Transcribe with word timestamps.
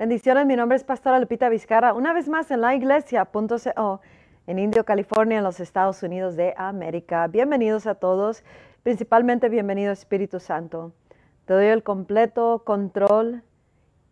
Bendiciones, 0.00 0.46
mi 0.46 0.56
nombre 0.56 0.76
es 0.76 0.82
Pastora 0.82 1.20
Lupita 1.20 1.50
Vizcarra, 1.50 1.92
una 1.92 2.14
vez 2.14 2.26
más 2.26 2.50
en 2.50 2.62
la 2.62 2.74
iglesia.co 2.74 4.00
en 4.46 4.58
Indio, 4.58 4.82
California, 4.86 5.36
en 5.36 5.44
los 5.44 5.60
Estados 5.60 6.02
Unidos 6.02 6.36
de 6.36 6.54
América. 6.56 7.26
Bienvenidos 7.26 7.86
a 7.86 7.94
todos, 7.94 8.42
principalmente 8.82 9.50
bienvenido 9.50 9.92
Espíritu 9.92 10.40
Santo. 10.40 10.94
Te 11.44 11.52
doy 11.52 11.66
el 11.66 11.82
completo 11.82 12.62
control, 12.64 13.42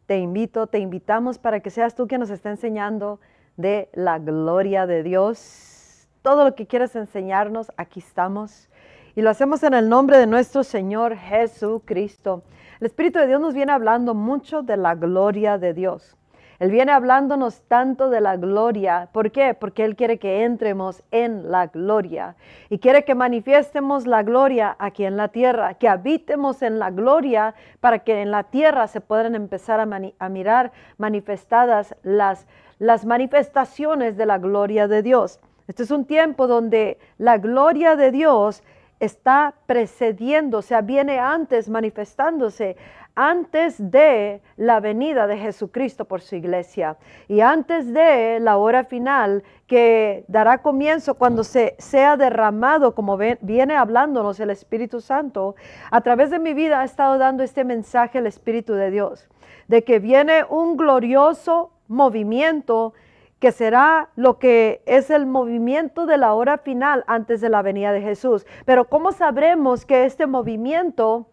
te 0.05 0.19
invito, 0.19 0.67
te 0.67 0.79
invitamos 0.79 1.39
para 1.39 1.61
que 1.61 1.71
seas 1.71 1.95
tú 1.95 2.07
quien 2.07 2.21
nos 2.21 2.29
esté 2.29 2.51
enseñando 2.51 3.19
de 3.57 3.89
la 3.95 4.19
gloria 4.19 4.87
de 4.87 5.03
Dios. 5.03 6.07
Todo 6.21 6.45
lo 6.45 6.55
que 6.55 6.67
quieras 6.67 6.97
enseñarnos, 6.97 7.73
aquí 7.79 8.01
estamos. 8.01 8.69
Y 9.17 9.23
lo 9.23 9.31
hacemos 9.31 9.63
en 9.63 9.73
el 9.73 9.89
nombre 9.89 10.19
de 10.19 10.27
nuestro 10.27 10.65
Señor 10.65 11.17
Jesucristo. 11.17 12.43
El 12.81 12.87
Espíritu 12.87 13.19
de 13.19 13.27
Dios 13.27 13.41
nos 13.41 13.55
viene 13.55 13.73
hablando 13.73 14.15
mucho 14.15 14.63
de 14.63 14.77
la 14.77 14.95
gloria 14.95 15.59
de 15.59 15.75
Dios. 15.75 16.17
Él 16.61 16.71
viene 16.71 16.93
hablándonos 16.93 17.63
tanto 17.63 18.09
de 18.09 18.21
la 18.21 18.37
gloria. 18.37 19.09
¿Por 19.13 19.33
qué? 19.33 19.55
Porque 19.55 19.85
Él 19.85 19.97
quiere 19.97 20.19
que 20.19 20.45
entremos 20.45 21.03
en 21.11 21.51
la 21.51 21.67
gloria 21.67 22.37
y 22.69 22.79
quiere 22.79 23.05
que 23.05 23.17
manifiestemos 23.17 24.07
la 24.07 24.23
gloria 24.23 24.77
aquí 24.79 25.05
en 25.05 25.17
la 25.17 25.29
tierra, 25.29 25.75
que 25.75 25.89
habitemos 25.89 26.63
en 26.63 26.79
la 26.79 26.91
gloria 26.93 27.57
para 27.81 28.01
que 28.01 28.23
en 28.23 28.31
la 28.31 28.45
tierra 28.45 28.87
se 28.87 29.01
puedan 29.01 29.35
empezar 29.35 29.81
a, 29.81 30.29
mirar 30.29 30.71
manifestadas 30.99 31.97
las, 32.05 32.47
las 32.79 33.05
manifestaciones 33.05 34.17
de 34.17 34.27
la 34.27 34.39
gloria 34.39 34.87
de 34.87 35.03
Dios. 35.03 35.41
Este 35.67 35.83
es 35.83 35.91
un 35.91 36.05
tiempo 36.05 36.47
donde 36.47 36.99
la 37.19 37.39
gloria 37.39 37.97
de 37.97 38.13
Dios 38.13 38.63
está 39.01 39.55
precediendo, 39.67 40.59
o 40.59 40.63
sea, 40.63 40.81
viene 40.81 41.19
antes 41.19 41.69
manifestándose, 41.69 42.77
antes 43.15 43.91
de 43.91 44.41
la 44.57 44.79
venida 44.79 45.27
de 45.27 45.37
Jesucristo 45.37 46.05
por 46.05 46.21
su 46.21 46.37
iglesia 46.37 46.99
y 47.27 47.41
antes 47.41 47.93
de 47.93 48.39
la 48.39 48.59
hora 48.59 48.85
final 48.85 49.43
que 49.67 50.25
dará 50.29 50.59
comienzo 50.63 51.17
cuando 51.17 51.43
se 51.43 51.75
sea 51.79 52.17
derramado, 52.17 52.95
como 52.95 53.17
viene 53.17 53.77
hablándonos 53.77 54.39
el 54.39 54.51
Espíritu 54.51 55.01
Santo. 55.01 55.57
A 55.91 56.01
través 56.01 56.31
de 56.31 56.39
mi 56.39 56.55
vida 56.55 56.81
ha 56.81 56.85
estado 56.85 57.19
dando 57.19 57.43
este 57.43 57.65
mensaje 57.65 58.19
el 58.19 58.27
Espíritu 58.29 58.75
de 58.75 58.93
Dios, 58.93 59.29
de 59.67 59.83
que 59.83 59.99
viene 59.99 60.45
un 60.49 60.77
glorioso 60.77 61.73
movimiento 61.89 62.95
que 63.39 63.53
será 63.53 64.11
lo 64.17 64.39
que 64.39 64.83
es 64.87 65.11
el 65.11 65.27
movimiento 65.27 66.07
de 66.07 66.19
la 66.19 66.35
hora 66.35 66.59
final 66.59 67.05
antes 67.07 67.41
de 67.41 67.49
la 67.49 67.63
venida 67.63 67.93
de 67.93 68.01
Jesús. 68.01 68.47
Pero 68.65 68.89
¿cómo 68.89 69.13
sabremos 69.13 69.85
que 69.87 70.05
este 70.05 70.27
movimiento 70.27 71.29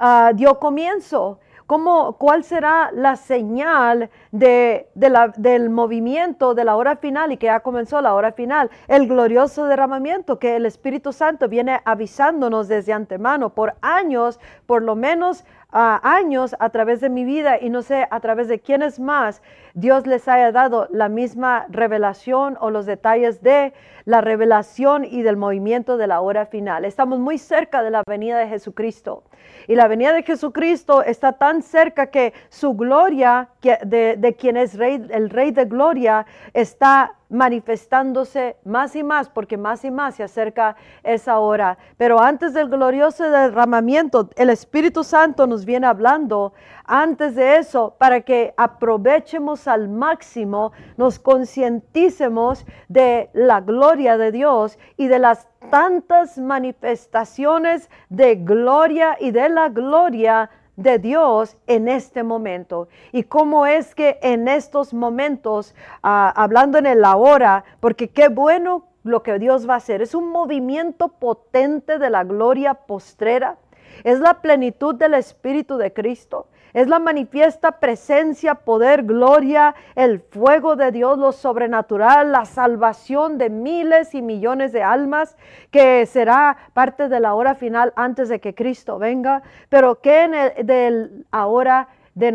uh, 0.00 0.34
dio 0.34 0.58
comienzo? 0.58 1.40
¿Cómo, 1.66 2.18
¿Cuál 2.18 2.44
será 2.44 2.90
la 2.92 3.16
señal 3.16 4.10
de, 4.32 4.90
del 4.94 5.70
movimiento 5.70 6.54
de 6.54 6.62
la 6.62 6.76
hora 6.76 6.96
final 6.96 7.32
y 7.32 7.38
que 7.38 7.46
ya 7.46 7.60
comenzó 7.60 8.02
la 8.02 8.12
hora 8.12 8.32
final? 8.32 8.70
El 8.86 9.08
glorioso 9.08 9.64
derramamiento 9.64 10.38
que 10.38 10.56
el 10.56 10.66
Espíritu 10.66 11.10
Santo 11.10 11.48
viene 11.48 11.80
avisándonos 11.86 12.68
desde 12.68 12.92
antemano 12.92 13.54
por 13.54 13.76
años, 13.80 14.38
por 14.66 14.82
lo 14.82 14.94
menos 14.94 15.44
años 15.74 16.54
a 16.60 16.70
través 16.70 17.00
de 17.00 17.10
mi 17.10 17.24
vida 17.24 17.58
y 17.60 17.68
no 17.68 17.82
sé 17.82 18.06
a 18.10 18.20
través 18.20 18.48
de 18.48 18.60
quiénes 18.60 19.00
más 19.00 19.42
Dios 19.74 20.06
les 20.06 20.28
haya 20.28 20.52
dado 20.52 20.88
la 20.92 21.08
misma 21.08 21.66
revelación 21.68 22.56
o 22.60 22.70
los 22.70 22.86
detalles 22.86 23.42
de 23.42 23.72
la 24.04 24.20
revelación 24.20 25.04
y 25.04 25.22
del 25.22 25.36
movimiento 25.36 25.96
de 25.96 26.06
la 26.06 26.20
hora 26.20 26.46
final. 26.46 26.84
Estamos 26.84 27.18
muy 27.18 27.38
cerca 27.38 27.82
de 27.82 27.90
la 27.90 28.02
venida 28.06 28.38
de 28.38 28.46
Jesucristo. 28.46 29.24
Y 29.66 29.74
la 29.74 29.88
venida 29.88 30.12
de 30.12 30.22
Jesucristo 30.22 31.02
está 31.02 31.32
tan 31.32 31.62
cerca 31.62 32.06
que 32.06 32.34
su 32.50 32.74
gloria, 32.74 33.48
de, 33.62 34.16
de 34.16 34.34
quien 34.36 34.56
es 34.56 34.76
rey, 34.76 35.04
el 35.10 35.30
rey 35.30 35.50
de 35.50 35.64
gloria, 35.64 36.26
está 36.52 37.14
manifestándose 37.34 38.56
más 38.64 38.94
y 38.96 39.02
más, 39.02 39.28
porque 39.28 39.58
más 39.58 39.84
y 39.84 39.90
más 39.90 40.14
se 40.14 40.22
acerca 40.22 40.76
esa 41.02 41.38
hora. 41.40 41.76
Pero 41.98 42.20
antes 42.20 42.54
del 42.54 42.68
glorioso 42.68 43.28
derramamiento, 43.28 44.30
el 44.36 44.50
Espíritu 44.50 45.02
Santo 45.04 45.46
nos 45.46 45.64
viene 45.64 45.86
hablando 45.86 46.54
antes 46.84 47.34
de 47.34 47.56
eso 47.56 47.96
para 47.98 48.20
que 48.20 48.54
aprovechemos 48.56 49.66
al 49.66 49.88
máximo, 49.88 50.72
nos 50.96 51.18
concienticemos 51.18 52.64
de 52.88 53.30
la 53.32 53.60
gloria 53.60 54.16
de 54.16 54.30
Dios 54.30 54.78
y 54.96 55.08
de 55.08 55.18
las 55.18 55.48
tantas 55.70 56.38
manifestaciones 56.38 57.90
de 58.10 58.36
gloria 58.36 59.16
y 59.18 59.32
de 59.32 59.48
la 59.48 59.70
gloria 59.70 60.50
de 60.76 60.98
Dios 60.98 61.56
en 61.66 61.88
este 61.88 62.22
momento. 62.22 62.88
Y 63.12 63.24
cómo 63.24 63.66
es 63.66 63.94
que 63.94 64.18
en 64.22 64.48
estos 64.48 64.92
momentos, 64.92 65.74
ah, 66.02 66.32
hablando 66.36 66.78
en 66.78 66.86
el 66.86 67.04
ahora, 67.04 67.64
porque 67.80 68.08
qué 68.08 68.28
bueno 68.28 68.86
lo 69.04 69.22
que 69.22 69.38
Dios 69.38 69.68
va 69.68 69.74
a 69.74 69.78
hacer. 69.78 70.02
Es 70.02 70.14
un 70.14 70.30
movimiento 70.30 71.08
potente 71.08 71.98
de 71.98 72.10
la 72.10 72.24
gloria 72.24 72.74
postrera. 72.74 73.58
Es 74.02 74.18
la 74.18 74.40
plenitud 74.40 74.94
del 74.94 75.14
Espíritu 75.14 75.76
de 75.76 75.92
Cristo. 75.92 76.48
Es 76.74 76.88
la 76.88 76.98
manifiesta 76.98 77.78
presencia, 77.78 78.56
poder, 78.56 79.04
gloria, 79.04 79.76
el 79.94 80.20
fuego 80.20 80.74
de 80.74 80.90
Dios, 80.90 81.18
lo 81.18 81.30
sobrenatural, 81.30 82.32
la 82.32 82.44
salvación 82.44 83.38
de 83.38 83.48
miles 83.48 84.12
y 84.12 84.22
millones 84.22 84.72
de 84.72 84.82
almas 84.82 85.36
que 85.70 86.04
será 86.06 86.56
parte 86.72 87.08
de 87.08 87.20
la 87.20 87.34
hora 87.34 87.54
final 87.54 87.92
antes 87.94 88.28
de 88.28 88.40
que 88.40 88.56
Cristo 88.56 88.98
venga, 88.98 89.42
pero 89.68 90.00
que 90.00 90.24
en 90.24 90.34
el, 90.34 90.66
del 90.66 91.26
ahora 91.30 91.88
de, 92.14 92.32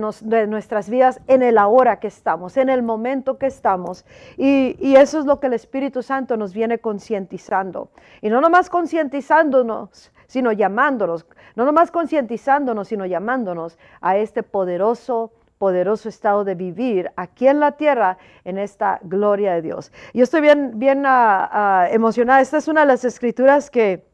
nuestras 0.48 0.90
vidas 0.90 1.20
en 1.28 1.42
el 1.42 1.58
ahora 1.58 2.00
que 2.00 2.08
estamos, 2.08 2.56
en 2.56 2.70
el 2.70 2.82
momento 2.82 3.38
que 3.38 3.48
estamos. 3.48 4.06
Y, 4.38 4.78
y 4.80 4.96
eso 4.96 5.20
es 5.20 5.26
lo 5.26 5.42
que 5.42 5.48
el 5.48 5.54
Espíritu 5.54 6.02
Santo 6.02 6.38
nos 6.38 6.54
viene 6.54 6.80
concientizando. 6.80 7.90
Y 8.22 8.30
no 8.30 8.42
nomás 8.42 8.70
concientizándonos, 8.70 10.12
sino 10.30 10.52
llamándonos, 10.52 11.26
no 11.56 11.66
nomás 11.66 11.90
concientizándonos, 11.90 12.88
sino 12.88 13.06
llamándonos 13.08 13.80
a 14.00 14.16
este 14.16 14.44
poderoso 14.44 15.34
poderoso 15.58 16.08
estado 16.08 16.46
de 16.46 16.56
vivir 16.56 17.12
aquí 17.18 17.46
en 17.46 17.60
la 17.60 17.74
tierra 17.74 18.18
en 18.46 18.58
esta 18.58 19.00
gloria 19.04 19.56
de 19.56 19.62
Dios. 19.62 19.92
Yo 20.14 20.24
estoy 20.24 20.40
bien, 20.40 20.80
bien 20.80 21.04
ah, 21.06 21.50
ah, 21.52 21.88
emocionada. 21.92 22.40
Esta 22.40 22.58
es 22.58 22.70
una 22.70 22.82
de 22.82 22.88
las 22.88 23.04
escrituras 23.04 23.70
que 23.70 24.08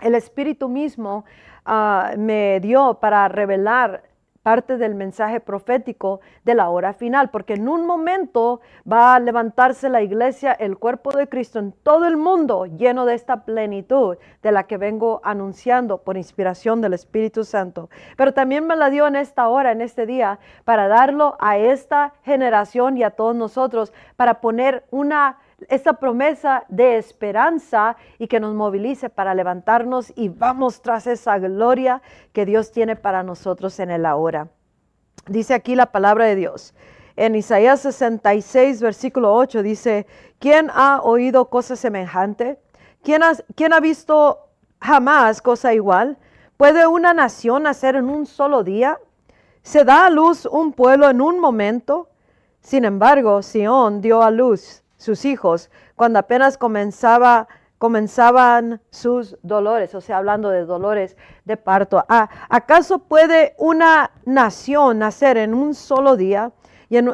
el 0.00 0.14
Espíritu 0.14 0.68
mismo 0.68 1.24
ah, 1.64 2.12
me 2.16 2.60
dio 2.60 2.98
para 3.00 3.26
revelar 3.26 4.04
parte 4.46 4.76
del 4.76 4.94
mensaje 4.94 5.40
profético 5.40 6.20
de 6.44 6.54
la 6.54 6.68
hora 6.68 6.92
final, 6.92 7.30
porque 7.30 7.54
en 7.54 7.68
un 7.68 7.84
momento 7.84 8.60
va 8.88 9.16
a 9.16 9.18
levantarse 9.18 9.88
la 9.88 10.02
iglesia, 10.02 10.52
el 10.52 10.78
cuerpo 10.78 11.10
de 11.10 11.28
Cristo 11.28 11.58
en 11.58 11.72
todo 11.72 12.06
el 12.06 12.16
mundo, 12.16 12.64
lleno 12.66 13.06
de 13.06 13.14
esta 13.14 13.44
plenitud 13.44 14.18
de 14.44 14.52
la 14.52 14.62
que 14.68 14.76
vengo 14.76 15.20
anunciando 15.24 15.98
por 15.98 16.16
inspiración 16.16 16.80
del 16.80 16.94
Espíritu 16.94 17.42
Santo. 17.42 17.90
Pero 18.16 18.34
también 18.34 18.68
me 18.68 18.76
la 18.76 18.88
dio 18.88 19.08
en 19.08 19.16
esta 19.16 19.48
hora, 19.48 19.72
en 19.72 19.80
este 19.80 20.06
día, 20.06 20.38
para 20.64 20.86
darlo 20.86 21.36
a 21.40 21.58
esta 21.58 22.12
generación 22.22 22.98
y 22.98 23.02
a 23.02 23.10
todos 23.10 23.34
nosotros, 23.34 23.92
para 24.14 24.40
poner 24.40 24.84
una 24.92 25.38
esta 25.68 25.94
promesa 25.94 26.64
de 26.68 26.98
esperanza 26.98 27.96
y 28.18 28.26
que 28.26 28.40
nos 28.40 28.54
movilice 28.54 29.08
para 29.08 29.34
levantarnos 29.34 30.12
y 30.14 30.28
vamos 30.28 30.82
tras 30.82 31.06
esa 31.06 31.38
gloria 31.38 32.02
que 32.32 32.44
Dios 32.44 32.72
tiene 32.72 32.96
para 32.96 33.22
nosotros 33.22 33.78
en 33.80 33.90
el 33.90 34.06
ahora. 34.06 34.48
Dice 35.26 35.54
aquí 35.54 35.74
la 35.74 35.86
palabra 35.86 36.26
de 36.26 36.36
Dios. 36.36 36.74
En 37.16 37.34
Isaías 37.34 37.80
66, 37.80 38.82
versículo 38.82 39.34
8 39.34 39.62
dice, 39.62 40.06
¿quién 40.38 40.70
ha 40.74 41.00
oído 41.02 41.48
cosa 41.48 41.74
semejante? 41.74 42.60
¿Quién 43.02 43.22
ha, 43.22 43.32
¿Quién 43.54 43.72
ha 43.72 43.80
visto 43.80 44.50
jamás 44.80 45.40
cosa 45.40 45.72
igual? 45.72 46.18
¿Puede 46.58 46.86
una 46.86 47.14
nación 47.14 47.62
nacer 47.62 47.96
en 47.96 48.10
un 48.10 48.26
solo 48.26 48.62
día? 48.62 48.98
¿Se 49.62 49.84
da 49.84 50.06
a 50.06 50.10
luz 50.10 50.44
un 50.44 50.72
pueblo 50.72 51.08
en 51.08 51.22
un 51.22 51.40
momento? 51.40 52.10
Sin 52.60 52.84
embargo, 52.84 53.42
Sión 53.42 54.00
dio 54.02 54.22
a 54.22 54.30
luz 54.30 54.82
sus 54.96 55.24
hijos, 55.24 55.70
cuando 55.94 56.18
apenas 56.18 56.58
comenzaba, 56.58 57.48
comenzaban 57.78 58.80
sus 58.90 59.36
dolores, 59.42 59.94
o 59.94 60.00
sea, 60.00 60.18
hablando 60.18 60.50
de 60.50 60.64
dolores 60.64 61.16
de 61.44 61.56
parto. 61.56 62.04
Ah, 62.08 62.28
¿Acaso 62.48 63.00
puede 63.00 63.54
una 63.58 64.10
nación 64.24 64.98
nacer 64.98 65.36
en 65.36 65.54
un 65.54 65.74
solo 65.74 66.16
día 66.16 66.52
y 66.88 66.96
en, 66.96 67.08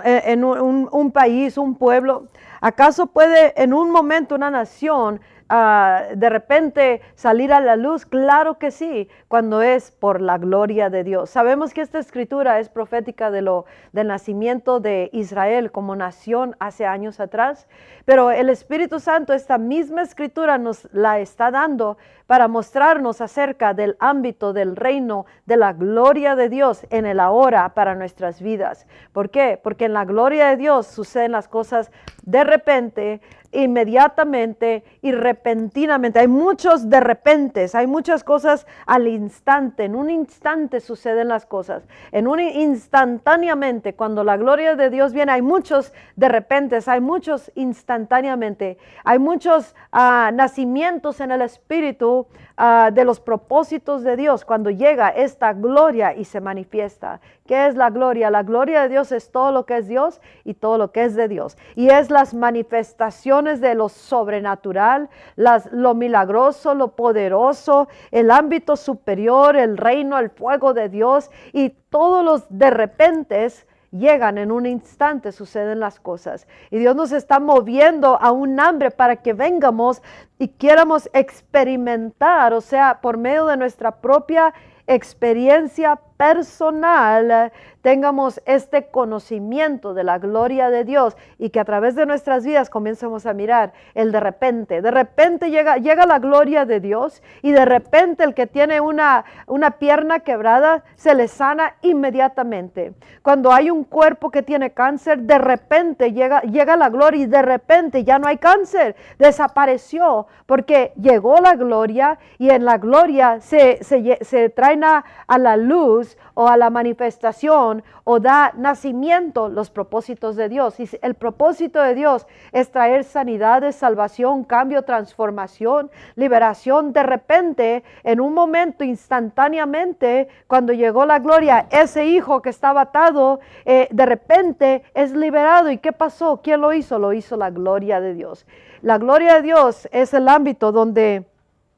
un, 0.44 1.10
país, 1.12 1.58
un 1.58 1.74
pueblo? 1.74 2.28
¿Acaso 2.60 3.08
puede 3.08 3.60
en 3.60 3.74
un 3.74 3.90
momento 3.90 4.34
una 4.34 4.50
nación 4.50 5.20
ah, 5.54 6.04
de 6.14 6.30
repente 6.30 7.02
salir 7.14 7.52
a 7.52 7.60
la 7.60 7.76
luz? 7.76 8.06
Claro 8.06 8.58
que 8.58 8.70
sí, 8.70 9.08
cuando 9.28 9.60
es 9.60 9.90
por 9.90 10.22
la 10.22 10.38
gloria 10.38 10.88
de 10.88 11.04
Dios. 11.04 11.28
Sabemos 11.28 11.74
que 11.74 11.82
esta 11.82 11.98
escritura 11.98 12.58
es 12.58 12.70
profética 12.70 13.30
de 13.30 13.42
lo, 13.42 13.66
del 13.92 14.08
nacimiento 14.08 14.80
de 14.80 15.10
Israel 15.12 15.70
como 15.70 15.94
nación 15.94 16.56
hace 16.58 16.86
años 16.86 17.20
atrás, 17.20 17.68
pero 18.06 18.30
el 18.30 18.48
Espíritu 18.48 18.98
Santo, 18.98 19.34
esta 19.34 19.58
misma 19.58 20.00
escritura 20.02 20.56
nos 20.56 20.88
la 20.92 21.20
está 21.20 21.50
dando 21.50 21.98
para 22.26 22.48
mostrarnos 22.48 23.20
acerca 23.20 23.74
del 23.74 23.96
ámbito 24.00 24.52
del 24.52 24.76
reino, 24.76 25.26
de 25.46 25.56
la 25.56 25.72
gloria 25.72 26.36
de 26.36 26.48
Dios 26.48 26.86
en 26.90 27.06
el 27.06 27.20
ahora 27.20 27.74
para 27.74 27.94
nuestras 27.94 28.40
vidas. 28.40 28.86
¿Por 29.12 29.30
qué? 29.30 29.58
Porque 29.62 29.86
en 29.86 29.92
la 29.92 30.04
gloria 30.04 30.48
de 30.48 30.56
Dios 30.56 30.86
suceden 30.86 31.32
las 31.32 31.48
cosas 31.48 31.90
de 32.24 32.44
repente, 32.44 33.20
inmediatamente 33.52 34.82
y 35.02 35.12
repentinamente. 35.12 36.18
Hay 36.18 36.28
muchos 36.28 36.88
de 36.88 37.00
repentes, 37.00 37.74
hay 37.74 37.86
muchas 37.86 38.24
cosas 38.24 38.66
al 38.86 39.06
instante. 39.06 39.84
En 39.84 39.94
un 39.94 40.10
instante 40.10 40.80
suceden 40.80 41.28
las 41.28 41.46
cosas. 41.46 41.82
En 42.10 42.26
un 42.26 42.40
instantáneamente, 42.40 43.94
cuando 43.94 44.24
la 44.24 44.36
gloria 44.36 44.74
de 44.74 44.90
Dios 44.90 45.12
viene, 45.12 45.32
hay 45.32 45.42
muchos 45.42 45.92
de 46.16 46.28
repentes, 46.28 46.88
hay 46.88 47.00
muchos 47.00 47.52
instantáneamente. 47.54 48.78
Hay 49.04 49.18
muchos 49.18 49.74
ah, 49.92 50.30
nacimientos 50.32 51.20
en 51.20 51.30
el 51.30 51.42
Espíritu 51.42 52.08
ah, 52.56 52.90
de 52.92 53.04
los 53.04 53.20
propósitos 53.20 54.02
de 54.02 54.16
Dios 54.16 54.44
cuando 54.44 54.70
llega 54.70 55.08
esta 55.08 55.52
gloria 55.52 56.14
y 56.14 56.24
se 56.24 56.40
manifiesta. 56.40 57.20
¿Qué 57.46 57.66
es 57.66 57.74
la 57.76 57.90
gloria? 57.90 58.30
La 58.30 58.42
gloria 58.42 58.82
de 58.82 58.88
Dios 58.88 59.12
es 59.12 59.30
todo 59.30 59.52
lo 59.52 59.66
que 59.66 59.78
es 59.78 59.88
Dios 59.88 60.20
y 60.44 60.54
todo 60.54 60.78
lo 60.78 60.92
que 60.92 61.04
es 61.04 61.14
de 61.14 61.28
Dios. 61.28 61.56
Y 61.74 61.90
es 61.90 62.10
las 62.10 62.34
manifestaciones 62.34 63.60
de 63.60 63.74
lo 63.74 63.88
sobrenatural, 63.88 65.10
las, 65.36 65.70
lo 65.72 65.94
milagroso, 65.94 66.74
lo 66.74 66.88
poderoso, 66.88 67.88
el 68.10 68.30
ámbito 68.30 68.76
superior, 68.76 69.56
el 69.56 69.76
reino, 69.76 70.18
el 70.18 70.30
fuego 70.30 70.74
de 70.74 70.88
Dios 70.88 71.30
y 71.52 71.70
todos 71.90 72.24
los 72.24 72.46
de 72.48 72.70
repente 72.70 73.44
llegan 73.92 74.38
en 74.38 74.50
un 74.50 74.66
instante, 74.66 75.30
suceden 75.30 75.78
las 75.78 76.00
cosas. 76.00 76.48
Y 76.70 76.78
Dios 76.78 76.96
nos 76.96 77.12
está 77.12 77.38
moviendo 77.38 78.20
a 78.20 78.32
un 78.32 78.58
hambre 78.58 78.90
para 78.90 79.16
que 79.16 79.34
vengamos 79.34 80.02
y 80.38 80.48
quieramos 80.48 81.08
experimentar, 81.12 82.54
o 82.54 82.60
sea, 82.60 83.00
por 83.00 83.18
medio 83.18 83.46
de 83.46 83.56
nuestra 83.56 84.00
propia 84.00 84.52
experiencia 84.86 86.00
personal 86.22 87.50
tengamos 87.82 88.40
este 88.46 88.86
conocimiento 88.86 89.92
de 89.92 90.04
la 90.04 90.18
gloria 90.18 90.70
de 90.70 90.84
Dios 90.84 91.16
y 91.36 91.50
que 91.50 91.58
a 91.58 91.64
través 91.64 91.96
de 91.96 92.06
nuestras 92.06 92.44
vidas 92.44 92.70
comencemos 92.70 93.26
a 93.26 93.34
mirar 93.34 93.72
el 93.94 94.12
de 94.12 94.20
repente. 94.20 94.80
De 94.80 94.90
repente 94.92 95.50
llega, 95.50 95.78
llega 95.78 96.06
la 96.06 96.20
gloria 96.20 96.64
de 96.64 96.78
Dios 96.78 97.22
y 97.42 97.50
de 97.50 97.64
repente 97.64 98.22
el 98.22 98.34
que 98.34 98.46
tiene 98.46 98.80
una, 98.80 99.24
una 99.48 99.72
pierna 99.72 100.20
quebrada 100.20 100.84
se 100.94 101.14
le 101.14 101.26
sana 101.26 101.74
inmediatamente. 101.82 102.94
Cuando 103.22 103.52
hay 103.52 103.70
un 103.70 103.82
cuerpo 103.82 104.30
que 104.30 104.42
tiene 104.44 104.70
cáncer, 104.70 105.18
de 105.22 105.38
repente 105.38 106.12
llega, 106.12 106.42
llega 106.42 106.76
la 106.76 106.88
gloria 106.88 107.24
y 107.24 107.26
de 107.26 107.42
repente 107.42 108.04
ya 108.04 108.20
no 108.20 108.28
hay 108.28 108.38
cáncer. 108.38 108.94
Desapareció 109.18 110.28
porque 110.46 110.92
llegó 111.00 111.40
la 111.40 111.56
gloria 111.56 112.18
y 112.38 112.50
en 112.50 112.64
la 112.64 112.78
gloria 112.78 113.40
se, 113.40 113.82
se, 113.82 114.18
se 114.22 114.50
traen 114.50 114.84
a 114.84 115.04
la 115.38 115.56
luz 115.56 116.11
o 116.34 116.48
a 116.48 116.56
la 116.56 116.70
manifestación 116.70 117.82
o 118.04 118.20
da 118.20 118.52
nacimiento 118.56 119.48
los 119.48 119.70
propósitos 119.70 120.36
de 120.36 120.48
Dios. 120.48 120.78
Y 120.80 120.88
el 121.02 121.14
propósito 121.14 121.80
de 121.82 121.94
Dios 121.94 122.26
es 122.52 122.70
traer 122.70 123.04
sanidades, 123.04 123.76
salvación, 123.76 124.44
cambio, 124.44 124.82
transformación, 124.82 125.90
liberación. 126.16 126.92
De 126.92 127.02
repente, 127.02 127.84
en 128.04 128.20
un 128.20 128.34
momento, 128.34 128.84
instantáneamente, 128.84 130.28
cuando 130.46 130.72
llegó 130.72 131.06
la 131.06 131.18
gloria, 131.18 131.66
ese 131.70 132.06
hijo 132.06 132.42
que 132.42 132.50
estaba 132.50 132.82
atado, 132.82 133.40
eh, 133.64 133.88
de 133.90 134.06
repente 134.06 134.82
es 134.94 135.12
liberado. 135.12 135.70
¿Y 135.70 135.78
qué 135.78 135.92
pasó? 135.92 136.40
¿Quién 136.42 136.60
lo 136.60 136.72
hizo? 136.72 136.98
Lo 136.98 137.12
hizo 137.12 137.36
la 137.36 137.50
gloria 137.50 138.00
de 138.00 138.14
Dios. 138.14 138.46
La 138.82 138.98
gloria 138.98 139.34
de 139.34 139.42
Dios 139.42 139.88
es 139.92 140.12
el 140.12 140.28
ámbito 140.28 140.72
donde 140.72 141.26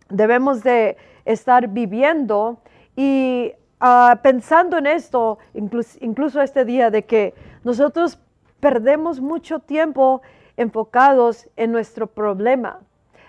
debemos 0.08 0.62
de 0.62 0.96
estar 1.25 1.69
viviendo 1.69 2.58
y 2.96 3.52
Ah, 3.80 4.20
pensando 4.22 4.78
en 4.78 4.86
esto, 4.86 5.38
incluso, 5.52 6.40
este 6.40 6.64
día, 6.64 6.90
de 6.90 7.04
que 7.04 7.34
nosotros 7.64 8.18
perdemos 8.60 9.20
mucho 9.20 9.58
tiempo 9.58 10.22
enfocados 10.56 11.48
en 11.56 11.72
nuestro 11.72 12.06
problema, 12.06 12.80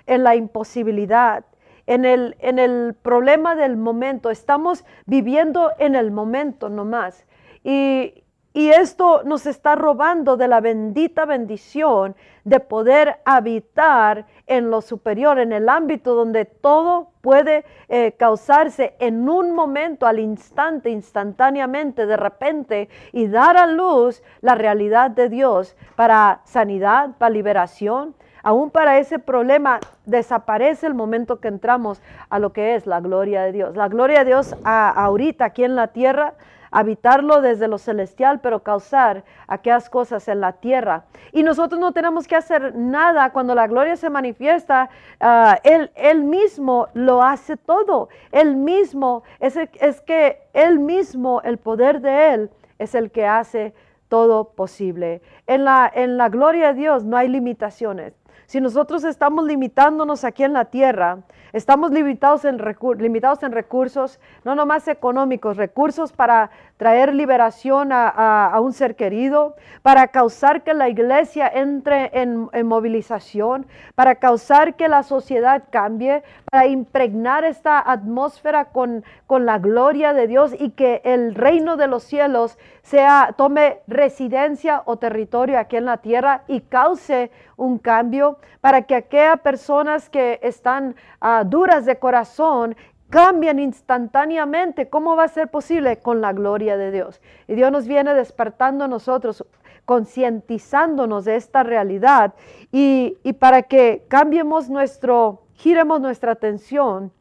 en 0.06 0.24
la 0.24 0.36
imposibilidad, 0.36 1.46
en 1.88 2.06
el, 2.06 2.36
en 2.40 2.60
el 2.60 2.96
problema 3.02 3.56
del 3.56 3.78
momento. 3.78 4.30
Estamos 4.30 4.86
viviendo 5.06 5.72
en 5.80 5.96
el 5.96 6.12
momento 6.12 6.70
nomás. 6.70 7.26
Y, 7.64 8.25
y 8.56 8.70
esto 8.70 9.22
nos 9.26 9.46
está 9.48 9.76
robando 9.76 10.38
de 10.38 10.48
la 10.48 10.62
bendita 10.62 11.26
bendición 11.26 12.16
de 12.46 12.62
poder 12.62 13.18
habitar 13.26 14.28
en 14.48 14.72
lo 14.72 14.80
superior, 14.80 15.40
en 15.40 15.52
el 15.52 15.68
ámbito 15.68 16.16
donde 16.16 16.46
todo 16.46 17.10
puede 17.20 17.66
eh, 17.90 18.14
causarse 18.14 18.96
en 19.00 19.28
un 19.28 19.54
momento, 19.54 20.08
al 20.08 20.20
instante, 20.20 20.90
instantáneamente, 20.90 22.06
de 22.06 22.16
repente, 22.16 22.88
y 23.12 23.28
dar 23.28 23.58
a 23.58 23.68
luz 23.68 24.24
la 24.40 24.56
realidad 24.56 25.12
de 25.12 25.28
Dios 25.28 25.76
para 25.98 26.40
sanidad, 26.46 27.10
para 27.18 27.32
liberación. 27.32 28.16
Aún 28.42 28.70
para 28.70 29.00
ese 29.00 29.20
problema 29.20 29.82
desaparece 30.06 30.88
el 30.88 30.94
momento 30.94 31.42
que 31.42 31.50
entramos 31.50 32.02
a 32.30 32.40
lo 32.40 32.54
que 32.54 32.76
es 32.76 32.88
la 32.88 33.02
gloria 33.02 33.42
de 33.42 33.52
Dios. 33.52 33.76
La 33.76 33.90
gloria 33.90 34.20
de 34.20 34.26
Dios 34.28 34.56
ahorita 34.64 35.44
aquí 35.44 35.66
en 35.66 35.76
la 35.76 35.88
tierra 35.88 36.36
habitarlo 36.72 37.42
desde 37.42 37.68
lo 37.68 37.78
celestial, 37.78 38.40
pero 38.42 38.64
causar 38.64 39.24
aquellas 39.48 39.90
cosas 39.90 40.28
en 40.28 40.42
la 40.42 40.54
tierra. 40.54 41.06
Y 41.32 41.44
nosotros 41.44 41.80
no 41.80 41.92
tenemos 41.92 42.28
que 42.28 42.36
hacer 42.36 42.76
nada 42.76 43.32
cuando 43.32 43.56
la 43.56 43.68
gloria 43.68 43.96
se 43.96 44.10
manifiesta. 44.10 44.90
Ah, 45.20 45.60
él, 45.64 45.92
él, 45.96 46.24
mismo 46.24 46.88
lo 46.94 47.24
hace 47.24 47.58
todo. 47.58 48.10
Él 48.32 48.56
mismo, 48.56 49.24
es, 49.40 49.58
es 49.58 50.02
que 50.02 50.40
Él 50.54 50.80
mismo, 50.80 51.42
el 51.44 51.58
poder 51.58 52.02
de 52.02 52.34
Él, 52.34 52.50
es 52.80 52.96
el 52.96 53.12
que 53.12 53.26
hace 53.26 53.74
todo 54.10 54.50
posible. 54.50 55.22
En 55.48 55.66
la, 55.66 55.92
en 55.94 56.18
la 56.18 56.30
gloria 56.30 56.68
de 56.68 56.74
Dios 56.76 57.04
no 57.04 57.18
hay 57.18 57.28
limitaciones. 57.28 58.14
Si 58.48 58.62
nosotros 58.62 59.04
estamos 59.04 59.46
limitándonos 59.46 60.24
aquí 60.24 60.44
en 60.44 60.54
la 60.54 60.66
tierra, 60.66 61.20
estamos 61.52 61.92
limitados 61.92 62.46
en, 62.46 62.62
limitados 62.98 63.42
en 63.44 63.52
recursos, 63.52 64.20
no 64.44 64.56
nomás 64.56 64.88
económicos, 64.88 65.58
recursos 65.58 66.12
para 66.12 66.52
traer 66.78 67.16
liberación 67.16 67.90
a, 67.92 68.58
un 68.62 68.74
ser 68.74 68.96
querido, 68.96 69.56
para 69.82 70.10
causar 70.10 70.64
que 70.64 70.74
la 70.74 70.90
iglesia 70.90 71.48
entre 71.48 72.12
en, 72.14 72.50
movilización, 72.66 73.66
para 73.96 74.16
causar 74.16 74.76
que 74.76 74.90
la 74.90 75.04
sociedad 75.04 75.64
cambie, 75.70 76.24
para 76.52 76.68
impregnar 76.68 77.46
esta 77.46 77.80
atmósfera 77.80 78.66
con, 78.66 79.04
con 79.26 79.46
la 79.46 79.58
gloria 79.58 80.14
de 80.14 80.28
Dios 80.28 80.54
y 80.58 80.72
que 80.72 81.02
el 81.06 81.34
reino 81.34 81.78
de 81.78 81.88
los 81.88 82.04
cielos 82.04 82.58
sea, 82.82 83.34
tome 83.38 83.80
residencia 83.88 84.84
o 84.86 84.98
territorio 84.98 85.58
aquí 85.58 85.78
en 85.78 85.86
la 85.86 85.98
tierra 85.98 86.44
y 86.48 86.62
cause 86.62 87.32
un 87.58 87.78
cambio 87.78 88.38
para 88.62 88.84
que 88.84 88.96
aquellas 88.96 89.40
personas 89.40 90.10
que 90.10 90.40
están 90.44 90.96
ah, 91.22 91.44
duras 91.46 91.86
de 91.86 91.98
corazón 91.98 92.76
cambian 93.10 93.60
instantáneamente. 93.60 94.90
¿Cómo 94.90 95.16
va 95.16 95.24
a 95.24 95.28
ser 95.28 95.50
posible? 95.50 95.98
Con 95.98 96.22
la 96.22 96.34
gloria 96.34 96.78
de 96.78 96.92
Dios. 96.92 97.22
Y 97.48 97.56
Dios 97.56 97.72
nos 97.72 97.88
viene 97.88 98.14
despertando 98.14 98.86
a 98.86 98.88
nosotros, 98.88 99.46
concientizándonos 99.86 101.26
de 101.26 101.36
esta 101.36 101.64
realidad 101.64 102.34
y, 102.72 103.18
y 103.24 103.34
para 103.34 103.64
que 103.64 104.06
cambiemos 104.08 104.70
nuestro, 104.70 105.44
giremos 105.54 106.02
nuestra 106.02 106.32
atención 106.32 107.12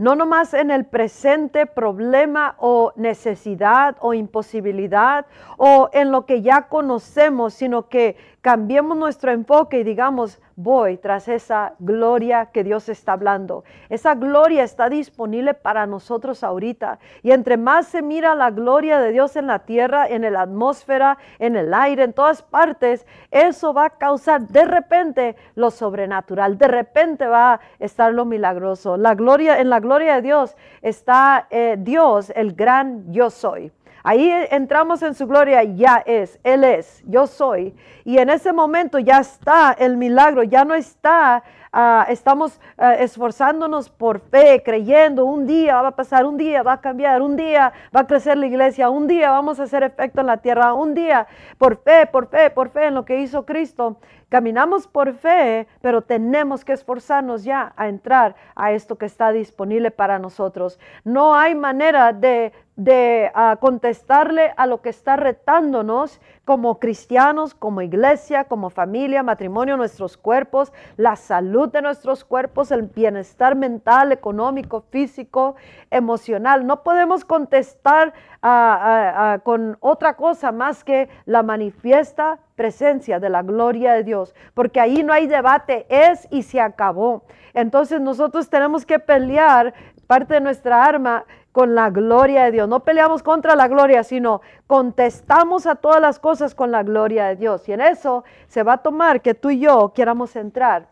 no 0.00 0.14
nomás 0.14 0.54
en 0.54 0.70
el 0.70 0.86
presente 0.86 1.66
problema 1.66 2.54
o 2.56 2.94
necesidad 2.96 3.98
o 4.00 4.14
imposibilidad 4.14 5.26
o 5.58 5.90
en 5.92 6.10
lo 6.10 6.24
que 6.24 6.40
ya 6.40 6.68
conocemos, 6.68 7.52
sino 7.52 7.90
que 7.90 8.16
cambiemos 8.40 8.96
nuestro 8.96 9.32
enfoque 9.32 9.80
y 9.80 9.84
digamos, 9.84 10.40
voy 10.56 10.96
tras 10.96 11.28
esa 11.28 11.74
gloria 11.78 12.46
que 12.46 12.64
Dios 12.64 12.88
está 12.88 13.12
hablando. 13.12 13.64
Esa 13.88 14.14
gloria 14.14 14.62
está 14.62 14.88
disponible 14.88 15.54
para 15.54 15.86
nosotros 15.86 16.42
ahorita. 16.42 16.98
Y 17.22 17.32
entre 17.32 17.56
más 17.56 17.86
se 17.88 18.02
mira 18.02 18.34
la 18.34 18.50
gloria 18.50 18.98
de 18.98 19.12
Dios 19.12 19.36
en 19.36 19.46
la 19.46 19.60
tierra, 19.60 20.06
en 20.06 20.30
la 20.32 20.42
atmósfera, 20.42 21.18
en 21.38 21.56
el 21.56 21.72
aire, 21.74 22.04
en 22.04 22.12
todas 22.12 22.42
partes, 22.42 23.06
eso 23.30 23.74
va 23.74 23.86
a 23.86 23.90
causar 23.90 24.48
de 24.48 24.64
repente 24.64 25.36
lo 25.54 25.70
sobrenatural. 25.70 26.56
De 26.56 26.68
repente 26.68 27.26
va 27.26 27.54
a 27.54 27.60
estar 27.78 28.12
lo 28.12 28.24
milagroso. 28.24 28.96
La 28.96 29.14
gloria, 29.14 29.60
en 29.60 29.70
la 29.70 29.80
gloria 29.80 30.16
de 30.16 30.22
Dios 30.22 30.56
está 30.82 31.46
eh, 31.50 31.76
Dios, 31.78 32.32
el 32.34 32.52
gran 32.54 33.12
yo 33.12 33.30
soy. 33.30 33.72
Ahí 34.02 34.30
entramos 34.50 35.02
en 35.02 35.14
su 35.14 35.26
gloria, 35.26 35.62
ya 35.62 36.02
es, 36.06 36.38
Él 36.42 36.64
es, 36.64 37.02
yo 37.06 37.26
soy. 37.26 37.74
Y 38.04 38.18
en 38.18 38.30
ese 38.30 38.52
momento 38.52 38.98
ya 38.98 39.18
está 39.18 39.72
el 39.72 39.96
milagro, 39.96 40.42
ya 40.42 40.64
no 40.64 40.74
está 40.74 41.42
ah, 41.72 42.06
estamos 42.08 42.60
ah, 42.78 42.94
esforzándonos 42.94 43.90
por 43.90 44.20
fe, 44.20 44.62
creyendo, 44.64 45.24
un 45.24 45.46
día 45.46 45.80
va 45.82 45.88
a 45.88 45.96
pasar, 45.96 46.24
un 46.24 46.36
día 46.36 46.62
va 46.62 46.74
a 46.74 46.80
cambiar, 46.80 47.22
un 47.22 47.36
día 47.36 47.72
va 47.94 48.00
a 48.00 48.06
crecer 48.06 48.36
la 48.38 48.46
iglesia, 48.46 48.90
un 48.90 49.06
día 49.06 49.30
vamos 49.30 49.60
a 49.60 49.64
hacer 49.64 49.82
efecto 49.82 50.20
en 50.20 50.26
la 50.26 50.38
tierra, 50.38 50.72
un 50.74 50.94
día 50.94 51.26
por 51.58 51.82
fe, 51.82 52.06
por 52.06 52.28
fe, 52.28 52.50
por 52.50 52.70
fe 52.70 52.86
en 52.86 52.94
lo 52.94 53.04
que 53.04 53.20
hizo 53.20 53.44
Cristo. 53.44 53.98
Caminamos 54.30 54.86
por 54.86 55.14
fe, 55.14 55.66
pero 55.82 56.02
tenemos 56.02 56.64
que 56.64 56.72
esforzarnos 56.72 57.42
ya 57.42 57.72
a 57.76 57.88
entrar 57.88 58.36
a 58.54 58.70
esto 58.70 58.96
que 58.96 59.06
está 59.06 59.32
disponible 59.32 59.90
para 59.90 60.20
nosotros. 60.20 60.78
No 61.02 61.34
hay 61.34 61.56
manera 61.56 62.12
de, 62.12 62.52
de 62.76 63.32
ah, 63.34 63.58
contestarle 63.60 64.54
a 64.56 64.66
lo 64.66 64.82
que 64.82 64.90
está 64.90 65.16
retándonos 65.16 66.20
como 66.44 66.78
cristianos, 66.78 67.54
como 67.54 67.82
iglesia, 67.82 68.44
como 68.44 68.70
familia, 68.70 69.24
matrimonio, 69.24 69.76
nuestros 69.76 70.16
cuerpos, 70.16 70.72
la 70.96 71.16
salud 71.16 71.68
de 71.68 71.82
nuestros 71.82 72.24
cuerpos, 72.24 72.70
el 72.70 72.82
bienestar 72.82 73.56
mental, 73.56 74.12
económico, 74.12 74.82
físico, 74.90 75.56
emocional. 75.90 76.64
No 76.68 76.84
podemos 76.84 77.24
contestar 77.24 78.14
ah, 78.42 79.32
ah, 79.34 79.38
con 79.42 79.76
otra 79.80 80.14
cosa 80.14 80.52
más 80.52 80.84
que 80.84 81.08
la 81.26 81.42
manifiesta 81.42 82.38
presencia 82.60 83.18
de 83.18 83.30
la 83.30 83.40
gloria 83.40 83.94
de 83.94 84.04
Dios, 84.04 84.34
porque 84.52 84.80
ahí 84.80 85.02
no 85.02 85.14
hay 85.14 85.26
debate, 85.26 85.86
es 85.88 86.28
y 86.30 86.42
se 86.42 86.60
acabó. 86.60 87.22
Entonces 87.54 88.02
nosotros 88.02 88.50
tenemos 88.50 88.84
que 88.84 88.98
pelear 88.98 89.72
parte 90.06 90.34
de 90.34 90.40
nuestra 90.42 90.84
arma 90.84 91.24
con 91.52 91.74
la 91.74 91.88
gloria 91.88 92.44
de 92.44 92.50
Dios. 92.50 92.68
No 92.68 92.80
peleamos 92.80 93.22
contra 93.22 93.56
la 93.56 93.66
gloria, 93.66 94.04
sino 94.04 94.42
contestamos 94.66 95.66
a 95.66 95.76
todas 95.76 96.02
las 96.02 96.18
cosas 96.18 96.54
con 96.54 96.70
la 96.70 96.82
gloria 96.82 97.28
de 97.28 97.36
Dios. 97.36 97.66
Y 97.66 97.72
en 97.72 97.80
eso 97.80 98.24
se 98.46 98.62
va 98.62 98.74
a 98.74 98.82
tomar 98.82 99.22
que 99.22 99.32
tú 99.32 99.48
y 99.48 99.60
yo 99.60 99.94
queramos 99.94 100.36
entrar 100.36 100.88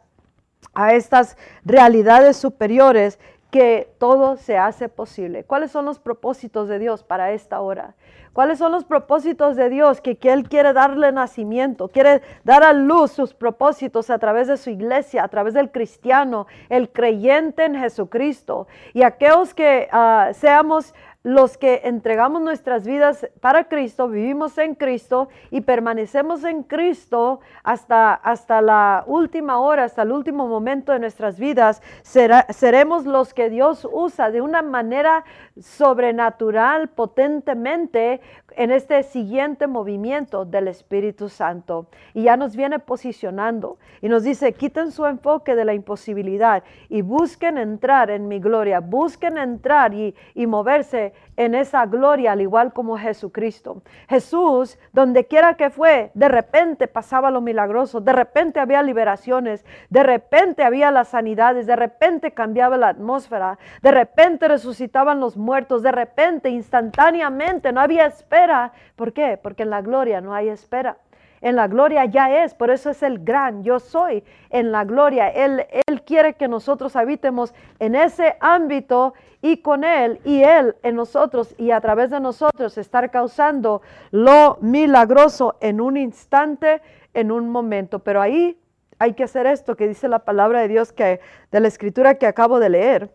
a 0.73 0.95
estas 0.95 1.37
realidades 1.67 2.39
superiores 2.39 3.19
que 3.51 3.91
todo 3.99 4.37
se 4.37 4.59
hace 4.59 4.89
posible. 4.89 5.45
¿Cuáles 5.45 5.71
son 5.71 5.87
los 5.87 5.99
propósitos 5.99 6.69
de 6.69 6.79
Dios 6.79 7.03
para 7.03 7.33
esta 7.33 7.61
hora? 7.61 7.95
¿Cuáles 8.33 8.59
son 8.59 8.73
los 8.73 8.85
propósitos 8.85 9.57
de 9.57 9.69
Dios 9.69 10.01
que, 10.01 10.17
Él 10.23 10.49
quiere 10.49 10.73
darle 10.73 11.11
nacimiento? 11.11 11.89
Quiere 11.89 12.23
dar 12.45 12.63
a 12.63 12.73
luz 12.73 13.11
sus 13.11 13.35
propósitos 13.35 14.11
a 14.11 14.19
través 14.19 14.49
de 14.49 14.57
su 14.57 14.71
iglesia, 14.71 15.25
a 15.25 15.29
través 15.29 15.55
del 15.55 15.73
cristiano, 15.73 16.47
el 16.69 16.91
creyente 16.91 17.65
en 17.65 17.75
Jesucristo. 17.75 18.69
Y 18.93 19.03
aquellos 19.03 19.55
que 19.55 19.89
ah, 19.91 20.31
seamos 20.35 20.95
los 21.25 21.59
que 21.59 21.83
entregamos 21.85 22.41
nuestras 22.43 22.87
vidas 22.87 23.29
para 23.41 23.65
Cristo, 23.65 24.09
vivimos 24.09 24.57
en 24.57 24.75
Cristo 24.75 25.29
y 25.51 25.63
permanecemos 25.63 26.45
en 26.45 26.63
Cristo 26.63 27.41
hasta, 27.65 28.15
hasta 28.15 28.63
la 28.63 29.03
última 29.07 29.59
hora, 29.59 29.85
hasta 29.85 30.03
el 30.03 30.13
último 30.13 30.47
momento 30.47 30.93
de 30.93 31.01
nuestras 31.01 31.39
vidas, 31.39 31.83
seremos 32.03 33.05
los 33.05 33.35
que 33.35 33.51
Dios 33.51 33.87
usa 33.91 34.31
de 34.31 34.41
una 34.41 34.63
manera 34.63 35.25
sobrenatural, 35.61 36.89
potentemente, 36.89 38.21
en 38.57 38.73
este 38.73 39.03
siguiente 39.05 39.67
movimiento 39.67 40.45
del 40.45 40.69
Espíritu 40.69 41.29
Santo. 41.29 41.87
Y 42.13 42.25
ya 42.25 42.37
nos 42.37 42.57
viene 42.57 42.81
posicionando 42.81 43.79
y 44.03 44.09
nos 44.09 44.25
dice, 44.25 44.53
quiten 44.53 44.91
su 44.91 45.07
enfoque 45.07 45.55
de 45.55 45.65
la 45.65 45.75
imposibilidad 45.75 46.65
y 46.89 47.03
busquen 47.03 47.57
entrar 47.57 48.11
en 48.11 48.27
mi 48.27 48.41
gloria, 48.41 48.81
busquen 48.81 49.39
entrar 49.39 49.95
y, 49.95 50.15
y 50.35 50.47
moverse 50.47 51.13
en 51.37 51.55
esa 51.55 51.87
gloria, 51.87 52.33
al 52.33 52.41
igual 52.41 52.73
como 52.73 52.99
Jesucristo. 52.99 53.83
Jesús, 54.09 54.77
donde 54.93 55.27
quiera 55.27 55.55
que 55.55 55.71
fue, 55.71 56.11
de 56.15 56.29
repente 56.29 56.89
pasaba 56.89 57.31
lo 57.31 57.41
milagroso, 57.41 58.01
de 58.01 58.13
repente 58.13 58.59
había 58.59 58.83
liberaciones, 58.83 59.65
de 59.89 60.03
repente 60.03 60.65
había 60.65 60.91
las 60.91 61.09
sanidades, 61.09 61.67
de 61.67 61.77
repente 61.77 62.33
cambiaba 62.33 62.77
la 62.77 62.89
atmósfera, 62.89 63.59
de 63.83 63.93
repente 63.93 64.49
resucitaban 64.49 65.21
los 65.21 65.37
muertos, 65.37 65.48
de 65.83 65.93
repente, 65.93 66.51
instantáneamente, 66.51 67.73
no 67.73 67.81
había 67.81 68.07
espera. 68.07 68.73
¿Por 68.97 69.13
qué? 69.13 69.39
Porque 69.43 69.63
en 69.63 69.71
la 69.71 69.83
gloria 69.83 70.21
no 70.21 70.35
hay 70.35 70.49
espera. 70.49 70.99
En 71.41 71.57
la 71.57 71.69
gloria 71.69 72.05
ya 72.05 72.45
es, 72.45 72.53
por 72.53 72.71
eso 72.71 72.91
es 72.91 73.03
el 73.03 73.21
gran 73.21 73.63
yo 73.63 73.79
soy 73.79 74.25
en 74.51 74.73
la 74.73 74.85
gloria. 74.85 75.29
Él, 75.29 75.67
él 75.87 76.03
quiere 76.03 76.35
que 76.35 76.49
nosotros 76.49 76.97
habitemos 76.97 77.55
en 77.79 77.95
ese 77.95 78.37
ámbito 78.41 79.15
y 79.41 79.59
con 79.59 79.85
Él 79.85 80.21
y 80.25 80.43
Él 80.43 80.75
en 80.83 80.97
nosotros 80.97 81.55
y 81.59 81.71
a 81.71 81.81
través 81.81 82.11
de 82.11 82.21
nosotros 82.21 82.77
estar 82.77 83.11
causando 83.11 83.83
lo 84.11 84.59
milagroso 84.61 85.57
en 85.61 85.81
un 85.81 85.97
instante, 85.97 86.83
en 87.15 87.31
un 87.31 87.49
momento. 87.49 88.01
Pero 88.01 88.21
ahí 88.21 88.61
hay 88.99 89.15
que 89.15 89.25
hacer 89.25 89.47
esto 89.47 89.77
que 89.77 89.87
dice 89.87 90.09
la 90.09 90.21
palabra 90.21 90.61
de 90.61 90.69
Dios 90.69 90.93
que 90.93 91.21
de 91.53 91.61
la 91.61 91.69
escritura 91.69 92.17
que 92.17 92.27
acabo 92.27 92.59
de 92.59 92.71
leer. 92.71 93.15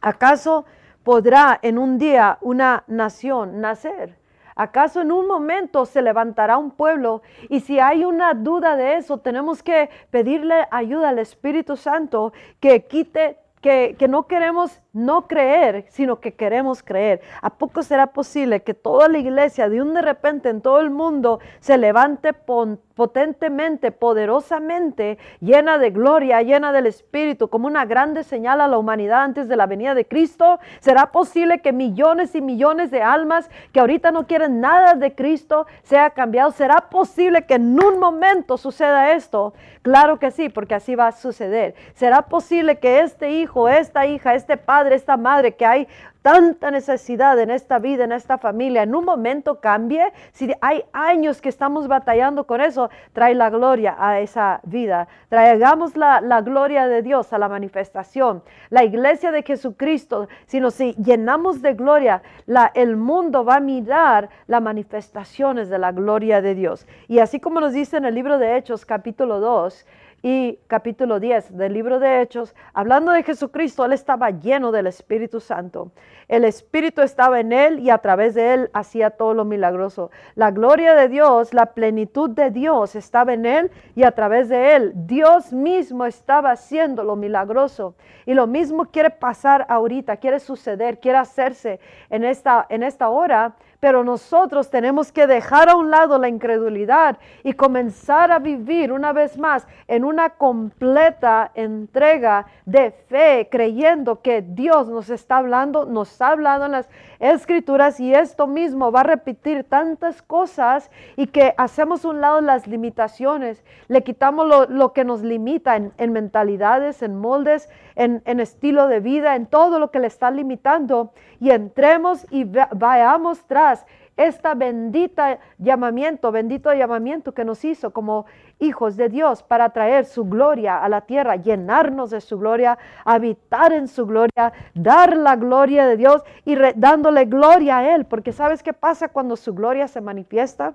¿Acaso 0.00 0.64
podrá 1.02 1.58
en 1.62 1.78
un 1.78 1.98
día 1.98 2.38
una 2.40 2.84
nación 2.86 3.60
nacer? 3.60 4.16
¿Acaso 4.54 5.00
en 5.02 5.12
un 5.12 5.28
momento 5.28 5.86
se 5.86 6.02
levantará 6.02 6.58
un 6.58 6.72
pueblo? 6.72 7.22
Y 7.48 7.60
si 7.60 7.78
hay 7.78 8.04
una 8.04 8.34
duda 8.34 8.74
de 8.74 8.96
eso, 8.96 9.18
tenemos 9.18 9.62
que 9.62 9.88
pedirle 10.10 10.66
ayuda 10.72 11.10
al 11.10 11.20
Espíritu 11.20 11.76
Santo 11.76 12.32
que 12.58 12.86
quite 12.86 13.38
que, 13.60 13.96
no 14.08 14.26
queremos 14.26 14.80
no 14.92 15.26
creer, 15.26 15.86
sino 15.88 16.20
que 16.20 16.34
queremos 16.34 16.82
creer. 16.82 17.20
¿A 17.42 17.50
poco 17.50 17.82
será 17.82 18.08
posible 18.08 18.62
que 18.62 18.74
toda 18.74 19.08
la 19.08 19.18
iglesia 19.18 19.68
de 19.68 19.82
un 19.82 19.94
de 19.94 20.02
repente 20.02 20.48
en 20.48 20.60
todo 20.60 20.80
el 20.80 20.90
mundo 20.90 21.40
se 21.60 21.78
levante 21.78 22.32
potentemente, 22.32 23.92
poderosamente, 23.92 25.18
llena 25.40 25.78
de 25.78 25.90
gloria, 25.90 26.42
llena 26.42 26.72
del 26.72 26.86
Espíritu, 26.86 27.48
como 27.48 27.66
una 27.66 27.84
grande 27.84 28.24
señal 28.24 28.60
a 28.60 28.68
la 28.68 28.78
humanidad 28.78 29.22
antes 29.22 29.48
de 29.48 29.56
la 29.56 29.66
venida 29.66 29.94
de 29.94 30.06
Cristo? 30.06 30.58
¿Será 30.80 31.12
posible 31.12 31.60
que 31.60 31.72
millones 31.72 32.34
y 32.34 32.40
millones 32.40 32.90
de 32.90 33.02
almas 33.02 33.50
que 33.72 33.80
ahorita 33.80 34.10
no 34.10 34.26
quieren 34.26 34.60
nada 34.60 34.94
de 34.94 35.14
Cristo 35.14 35.66
sea 35.82 36.10
cambiado? 36.10 36.50
¿Será 36.50 36.88
posible 36.90 37.46
que 37.46 37.54
en 37.54 37.78
un 37.82 37.98
momento 38.00 38.56
suceda 38.56 39.12
esto? 39.12 39.54
Claro 39.82 40.18
que 40.18 40.30
sí, 40.30 40.50
porque 40.50 40.74
así 40.74 40.94
va 40.94 41.06
a 41.06 41.12
suceder. 41.12 41.74
¿Será 41.94 42.22
posible 42.22 42.78
que 42.78 43.00
este 43.00 43.30
hijo, 43.30 43.47
esta 43.68 44.06
hija, 44.06 44.34
este 44.34 44.56
padre, 44.56 44.94
esta 44.94 45.16
madre, 45.16 45.54
que 45.54 45.66
hay 45.66 45.88
tanta 46.22 46.70
necesidad 46.70 47.38
en 47.38 47.50
esta 47.50 47.78
vida, 47.78 48.04
en 48.04 48.12
esta 48.12 48.38
familia, 48.38 48.82
en 48.82 48.94
un 48.94 49.04
momento 49.04 49.60
cambie. 49.60 50.12
Si 50.32 50.52
hay 50.60 50.84
años 50.92 51.40
que 51.40 51.48
estamos 51.48 51.88
batallando 51.88 52.44
con 52.44 52.60
eso, 52.60 52.90
trae 53.12 53.34
la 53.34 53.50
gloria 53.50 53.96
a 53.98 54.20
esa 54.20 54.60
vida. 54.64 55.08
Traigamos 55.28 55.96
la, 55.96 56.20
gloria 56.42 56.86
de 56.86 57.02
Dios 57.02 57.32
a 57.32 57.38
la 57.38 57.48
manifestación. 57.48 58.42
La 58.70 58.84
iglesia 58.84 59.30
de 59.30 59.42
Jesucristo, 59.42 60.28
si 60.46 60.60
nos 60.60 60.78
llenamos 60.78 61.62
de 61.62 61.74
gloria, 61.74 62.22
la, 62.46 62.70
el 62.74 62.96
mundo 62.96 63.44
va 63.44 63.56
a 63.56 63.60
mirar 63.60 64.28
las 64.46 64.60
manifestaciones 64.60 65.70
de 65.70 65.78
la 65.78 65.92
gloria 65.92 66.42
de 66.42 66.54
Dios. 66.54 66.86
Y 67.06 67.20
así 67.20 67.40
como 67.40 67.60
nos 67.60 67.72
dice 67.72 67.96
en 67.96 68.04
el 68.04 68.14
libro 68.14 68.38
de 68.38 68.56
Hechos 68.56 68.84
capítulo 68.84 69.40
2, 69.40 69.86
y 70.22 70.58
capítulo 70.66 71.20
10 71.20 71.56
del 71.56 71.72
libro 71.72 72.00
de 72.00 72.20
Hechos, 72.20 72.54
hablando 72.72 73.12
de 73.12 73.22
Jesucristo, 73.22 73.84
él 73.84 73.92
estaba 73.92 74.30
lleno 74.30 74.72
del 74.72 74.88
Espíritu 74.88 75.38
Santo. 75.38 75.92
El 76.26 76.44
Espíritu 76.44 77.02
estaba 77.02 77.40
en 77.40 77.52
él 77.52 77.78
y 77.78 77.90
a 77.90 77.98
través 77.98 78.34
de 78.34 78.52
él 78.52 78.70
hacía 78.72 79.10
todo 79.10 79.32
lo 79.32 79.44
milagroso. 79.44 80.10
La 80.34 80.50
gloria 80.50 80.94
de 80.94 81.08
Dios, 81.08 81.54
la 81.54 81.66
plenitud 81.66 82.30
de 82.30 82.50
Dios 82.50 82.96
estaba 82.96 83.32
en 83.32 83.46
él 83.46 83.70
y 83.94 84.02
a 84.02 84.12
través 84.12 84.48
de 84.48 84.74
él 84.74 84.92
Dios 84.94 85.52
mismo 85.52 86.04
estaba 86.04 86.50
haciendo 86.50 87.04
lo 87.04 87.14
milagroso. 87.14 87.94
Y 88.26 88.34
lo 88.34 88.46
mismo 88.46 88.86
quiere 88.86 89.10
pasar 89.10 89.66
ahorita, 89.68 90.16
quiere 90.16 90.40
suceder, 90.40 90.98
quiere 90.98 91.18
hacerse 91.18 91.80
en 92.10 92.24
esta, 92.24 92.66
en 92.68 92.82
esta 92.82 93.08
hora 93.08 93.54
pero 93.80 94.02
nosotros 94.02 94.70
tenemos 94.70 95.12
que 95.12 95.26
dejar 95.26 95.68
a 95.68 95.76
un 95.76 95.90
lado 95.90 96.18
la 96.18 96.28
incredulidad 96.28 97.18
y 97.44 97.52
comenzar 97.52 98.32
a 98.32 98.38
vivir 98.38 98.92
una 98.92 99.12
vez 99.12 99.38
más 99.38 99.66
en 99.86 100.04
una 100.04 100.30
completa 100.30 101.50
entrega 101.54 102.46
de 102.64 102.90
fe, 102.90 103.48
creyendo 103.50 104.20
que 104.20 104.42
Dios 104.42 104.88
nos 104.88 105.10
está 105.10 105.36
hablando, 105.36 105.84
nos 105.86 106.20
ha 106.20 106.28
hablado 106.28 106.66
en 106.66 106.72
las 106.72 106.88
escrituras 107.20 107.98
y 108.00 108.14
esto 108.14 108.46
mismo 108.46 108.92
va 108.92 109.00
a 109.00 109.04
repetir 109.04 109.64
tantas 109.64 110.22
cosas 110.22 110.90
y 111.16 111.26
que 111.26 111.54
hacemos 111.56 112.04
un 112.04 112.20
lado 112.20 112.40
las 112.40 112.66
limitaciones, 112.66 113.64
le 113.88 114.02
quitamos 114.02 114.68
lo, 114.68 114.92
que 114.92 115.04
nos 115.04 115.22
limita 115.22 115.76
en, 115.76 116.12
mentalidades, 116.12 117.02
en 117.02 117.16
moldes, 117.16 117.68
en, 117.96 118.22
en 118.24 118.40
estilo 118.40 118.86
de 118.86 119.00
vida, 119.00 119.36
en 119.36 119.46
todo 119.46 119.78
lo 119.78 119.90
que 119.90 120.00
le 120.00 120.06
está 120.06 120.30
limitando 120.30 121.12
y 121.40 121.50
entremos 121.50 122.26
y 122.30 122.44
vayamos 122.44 123.44
tras 123.46 123.84
esta 124.18 124.54
bendita 124.54 125.38
llamamiento, 125.58 126.30
bendito 126.32 126.74
llamamiento 126.74 127.32
que 127.32 127.44
nos 127.44 127.64
hizo 127.64 127.92
como 127.92 128.26
hijos 128.58 128.96
de 128.96 129.08
Dios 129.08 129.42
para 129.42 129.70
traer 129.70 130.04
su 130.04 130.24
gloria 130.24 130.82
a 130.82 130.88
la 130.88 131.02
tierra, 131.02 131.36
llenarnos 131.36 132.10
de 132.10 132.20
su 132.20 132.38
gloria, 132.38 132.78
habitar 133.04 133.72
en 133.72 133.88
su 133.88 134.06
gloria, 134.06 134.52
dar 134.74 135.16
la 135.16 135.36
gloria 135.36 135.86
de 135.86 135.96
Dios 135.96 136.22
y 136.44 136.56
dándole 136.74 137.24
gloria 137.26 137.78
a 137.78 137.94
Él, 137.94 138.04
porque 138.04 138.32
¿sabes 138.32 138.62
qué 138.62 138.72
pasa 138.72 139.08
cuando 139.08 139.36
su 139.36 139.54
gloria 139.54 139.86
se 139.86 140.00
manifiesta? 140.00 140.74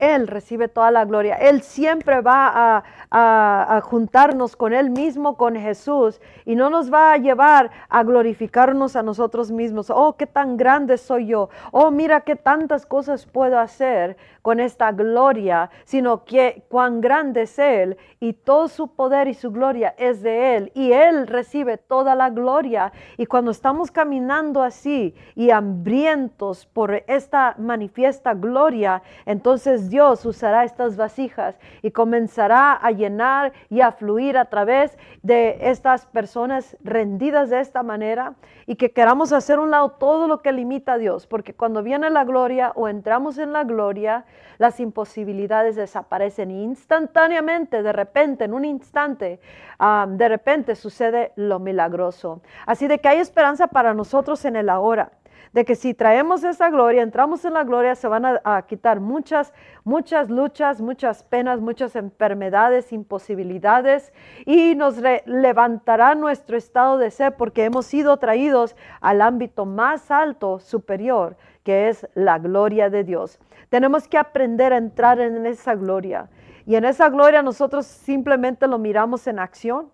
Él 0.00 0.26
recibe 0.26 0.68
toda 0.68 0.90
la 0.90 1.04
gloria. 1.04 1.36
Él 1.36 1.62
siempre 1.62 2.20
va 2.20 2.82
a, 3.10 3.80
juntarnos 3.82 4.56
con 4.56 4.72
Él 4.72 4.90
mismo, 4.90 5.36
con 5.36 5.56
Jesús, 5.56 6.20
y 6.44 6.54
no 6.54 6.70
nos 6.70 6.92
va 6.92 7.12
a 7.12 7.16
llevar 7.16 7.70
a 7.88 8.02
glorificarnos 8.02 8.96
a 8.96 9.02
nosotros 9.02 9.50
mismos. 9.50 9.90
Oh, 9.90 10.16
qué 10.16 10.26
tan 10.26 10.56
grande 10.56 10.96
soy 10.96 11.26
yo. 11.26 11.50
Oh, 11.72 11.90
mira 11.90 12.20
qué 12.22 12.36
tantas 12.36 12.86
cosas 12.86 13.26
puedo 13.26 13.58
hacer 13.58 14.16
con 14.42 14.58
esta 14.60 14.92
gloria, 14.92 15.70
sino 15.84 16.24
que 16.24 16.64
cuán 16.68 17.00
grande 17.00 17.42
es 17.42 17.58
Él 17.58 17.98
y 18.20 18.32
todo 18.32 18.68
su 18.68 18.88
poder 18.88 19.28
y 19.28 19.34
su 19.34 19.50
gloria 19.50 19.94
es 19.98 20.22
de 20.22 20.56
Él. 20.56 20.72
Y 20.74 20.92
Él 20.92 21.26
recibe 21.26 21.76
toda 21.76 22.14
la 22.14 22.30
gloria. 22.30 22.92
Y 23.16 23.26
cuando 23.26 23.50
estamos 23.50 23.90
caminando 23.90 24.62
así 24.62 25.14
y 25.34 25.50
hambrientos 25.50 26.66
por 26.66 27.02
esta 27.06 27.54
manifiesta 27.58 28.34
gloria, 28.34 29.02
entonces 29.26 29.89
Dios 29.90 30.24
usará 30.24 30.64
estas 30.64 30.96
vasijas 30.96 31.58
y 31.82 31.90
comenzará 31.90 32.72
a 32.72 32.90
llenar 32.92 33.52
y 33.68 33.82
a 33.82 33.92
fluir 33.92 34.38
a 34.38 34.46
través 34.46 34.96
de 35.22 35.58
estas 35.60 36.06
personas 36.06 36.76
rendidas 36.82 37.50
de 37.50 37.60
esta 37.60 37.82
manera 37.82 38.34
y 38.66 38.76
que 38.76 38.92
queramos 38.92 39.32
hacer 39.32 39.58
un 39.58 39.70
lado 39.70 39.90
todo 39.90 40.28
lo 40.28 40.40
que 40.40 40.52
limita 40.52 40.94
a 40.94 40.98
Dios, 40.98 41.26
porque 41.26 41.54
cuando 41.54 41.82
viene 41.82 42.08
la 42.08 42.24
gloria 42.24 42.72
o 42.76 42.88
entramos 42.88 43.36
en 43.36 43.52
la 43.52 43.64
gloria, 43.64 44.24
las 44.58 44.78
imposibilidades 44.78 45.76
desaparecen 45.76 46.50
instantáneamente, 46.50 47.82
de 47.82 47.92
repente, 47.92 48.44
en 48.44 48.54
un 48.54 48.64
instante, 48.64 49.40
ah, 49.78 50.06
de 50.08 50.28
repente 50.28 50.76
sucede 50.76 51.32
lo 51.34 51.58
milagroso. 51.58 52.40
Así 52.64 52.86
de 52.86 53.00
que 53.00 53.08
hay 53.08 53.18
esperanza 53.18 53.66
para 53.66 53.92
nosotros 53.92 54.44
en 54.44 54.56
el 54.56 54.68
ahora 54.68 55.10
de 55.52 55.64
que 55.64 55.74
si 55.74 55.94
traemos 55.94 56.44
esa 56.44 56.70
gloria, 56.70 57.02
entramos 57.02 57.44
en 57.44 57.54
la 57.54 57.64
gloria, 57.64 57.94
se 57.94 58.06
van 58.06 58.24
a, 58.24 58.62
quitar 58.62 59.00
muchas, 59.00 59.52
muchas 59.84 60.30
luchas, 60.30 60.80
muchas 60.80 61.24
penas, 61.24 61.60
muchas 61.60 61.96
enfermedades, 61.96 62.92
imposibilidades 62.92 64.12
y 64.46 64.74
nos 64.76 64.96
levantará 65.26 66.14
nuestro 66.14 66.56
estado 66.56 66.98
de 66.98 67.10
ser 67.10 67.36
porque 67.36 67.64
hemos 67.64 67.86
sido 67.86 68.16
traídos 68.18 68.76
al 69.00 69.22
ámbito 69.22 69.66
más 69.66 70.10
alto, 70.10 70.60
superior, 70.60 71.36
que 71.64 71.88
es 71.88 72.08
la 72.14 72.38
gloria 72.38 72.88
de 72.90 73.02
Dios. 73.02 73.40
Tenemos 73.68 74.06
que 74.06 74.18
aprender 74.18 74.72
a 74.72 74.76
entrar 74.76 75.20
en 75.20 75.46
esa 75.46 75.74
gloria. 75.74 76.28
Y 76.66 76.76
en 76.76 76.84
esa 76.84 77.08
gloria 77.08 77.42
nosotros 77.42 77.86
simplemente 77.86 78.68
lo 78.68 78.78
miramos 78.78 79.26
en 79.26 79.38
acción 79.38 79.90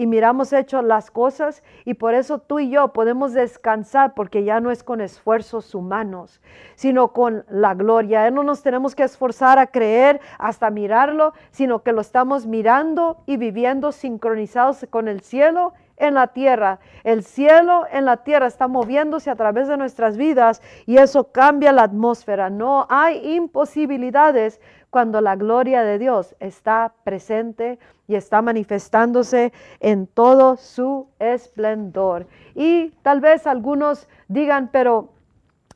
y 0.00 0.06
miramos 0.06 0.54
hecho 0.54 0.80
las 0.80 1.10
cosas 1.10 1.62
y 1.84 1.92
por 1.92 2.14
eso 2.14 2.38
tú 2.38 2.58
y 2.58 2.70
yo 2.70 2.88
podemos 2.94 3.34
descansar 3.34 4.14
porque 4.14 4.44
ya 4.44 4.58
no 4.58 4.70
es 4.70 4.82
con 4.82 5.02
esfuerzos 5.02 5.74
humanos, 5.74 6.40
sino 6.74 7.12
con 7.12 7.44
la 7.50 7.74
gloria. 7.74 8.22
Ya 8.22 8.30
no 8.30 8.42
nos 8.42 8.62
tenemos 8.62 8.94
que 8.94 9.02
esforzar 9.02 9.58
a 9.58 9.66
creer 9.66 10.18
hasta 10.38 10.70
mirarlo, 10.70 11.34
sino 11.50 11.82
que 11.82 11.92
lo 11.92 12.00
estamos 12.00 12.46
mirando 12.46 13.18
y 13.26 13.36
viviendo 13.36 13.92
sincronizados 13.92 14.86
con 14.88 15.06
el 15.06 15.20
cielo 15.20 15.74
en 15.98 16.14
la 16.14 16.28
tierra. 16.28 16.78
El 17.04 17.22
cielo 17.22 17.84
en 17.92 18.06
la 18.06 18.16
tierra 18.18 18.46
está 18.46 18.68
moviéndose 18.68 19.28
a 19.28 19.36
través 19.36 19.68
de 19.68 19.76
nuestras 19.76 20.16
vidas 20.16 20.62
y 20.86 20.96
eso 20.96 21.30
cambia 21.30 21.72
la 21.72 21.82
atmósfera. 21.82 22.48
No 22.48 22.86
hay 22.88 23.34
imposibilidades 23.34 24.62
cuando 24.90 25.20
la 25.20 25.36
gloria 25.36 25.82
de 25.82 25.98
Dios 25.98 26.34
está 26.40 26.92
presente 27.04 27.78
y 28.06 28.16
está 28.16 28.42
manifestándose 28.42 29.52
en 29.78 30.06
todo 30.06 30.56
su 30.56 31.08
esplendor. 31.18 32.26
Y 32.54 32.90
tal 33.02 33.20
vez 33.20 33.46
algunos 33.46 34.08
digan, 34.28 34.68
pero 34.72 35.10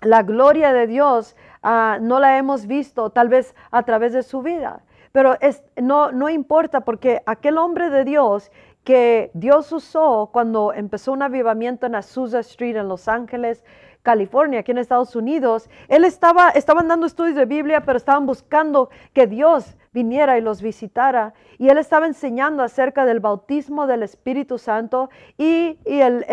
la 0.03 0.23
gloria 0.23 0.73
de 0.73 0.87
Dios 0.87 1.37
ah, 1.63 1.99
no 2.01 2.21
la 2.21 2.37
hemos 2.37 2.67
visto 2.67 3.11
tal 3.11 3.29
vez 3.29 3.55
a 3.71 3.85
través 3.85 4.13
de 4.13 4.23
su 4.23 4.43
vida. 4.43 4.83
Pero 5.13 5.37
es, 5.41 5.63
no, 5.81 6.11
no 6.11 6.29
importa 6.29 6.81
porque 6.81 7.23
aquel 7.25 7.57
hombre 7.59 7.89
de 7.89 8.05
Dios 8.05 8.51
que 8.83 9.31
Dios 9.33 9.73
usó 9.73 10.29
cuando 10.33 10.73
empezó 10.73 11.13
un 11.13 11.23
avivamiento 11.23 11.87
en 11.87 11.95
Azusa 11.95 12.41
Street 12.41 12.77
en 12.77 12.89
Los 12.89 13.09
Ángeles, 13.09 13.65
California, 14.05 14.61
aquí 14.61 14.71
en 14.71 14.79
Estados 14.79 15.17
Unidos, 15.17 15.71
él 15.89 16.05
estaba, 16.05 16.51
estaban 16.51 16.89
dando 16.89 17.07
estudios 17.07 17.35
de 17.35 17.47
Biblia, 17.47 17.81
pero 17.81 17.97
estaban 17.97 18.27
buscando 18.27 18.91
que 19.15 19.27
Dios 19.27 19.77
viniera 19.95 20.37
y 20.37 20.43
los 20.43 20.61
visitara. 20.61 21.33
Y 21.57 21.71
él 21.71 21.79
estaba 21.79 22.07
enseñando 22.07 22.63
acerca 22.63 23.07
del 23.07 23.21
bautismo 23.21 23.87
del 23.87 24.03
Espíritu 24.03 24.59
Santo 24.59 25.09
y, 25.39 25.79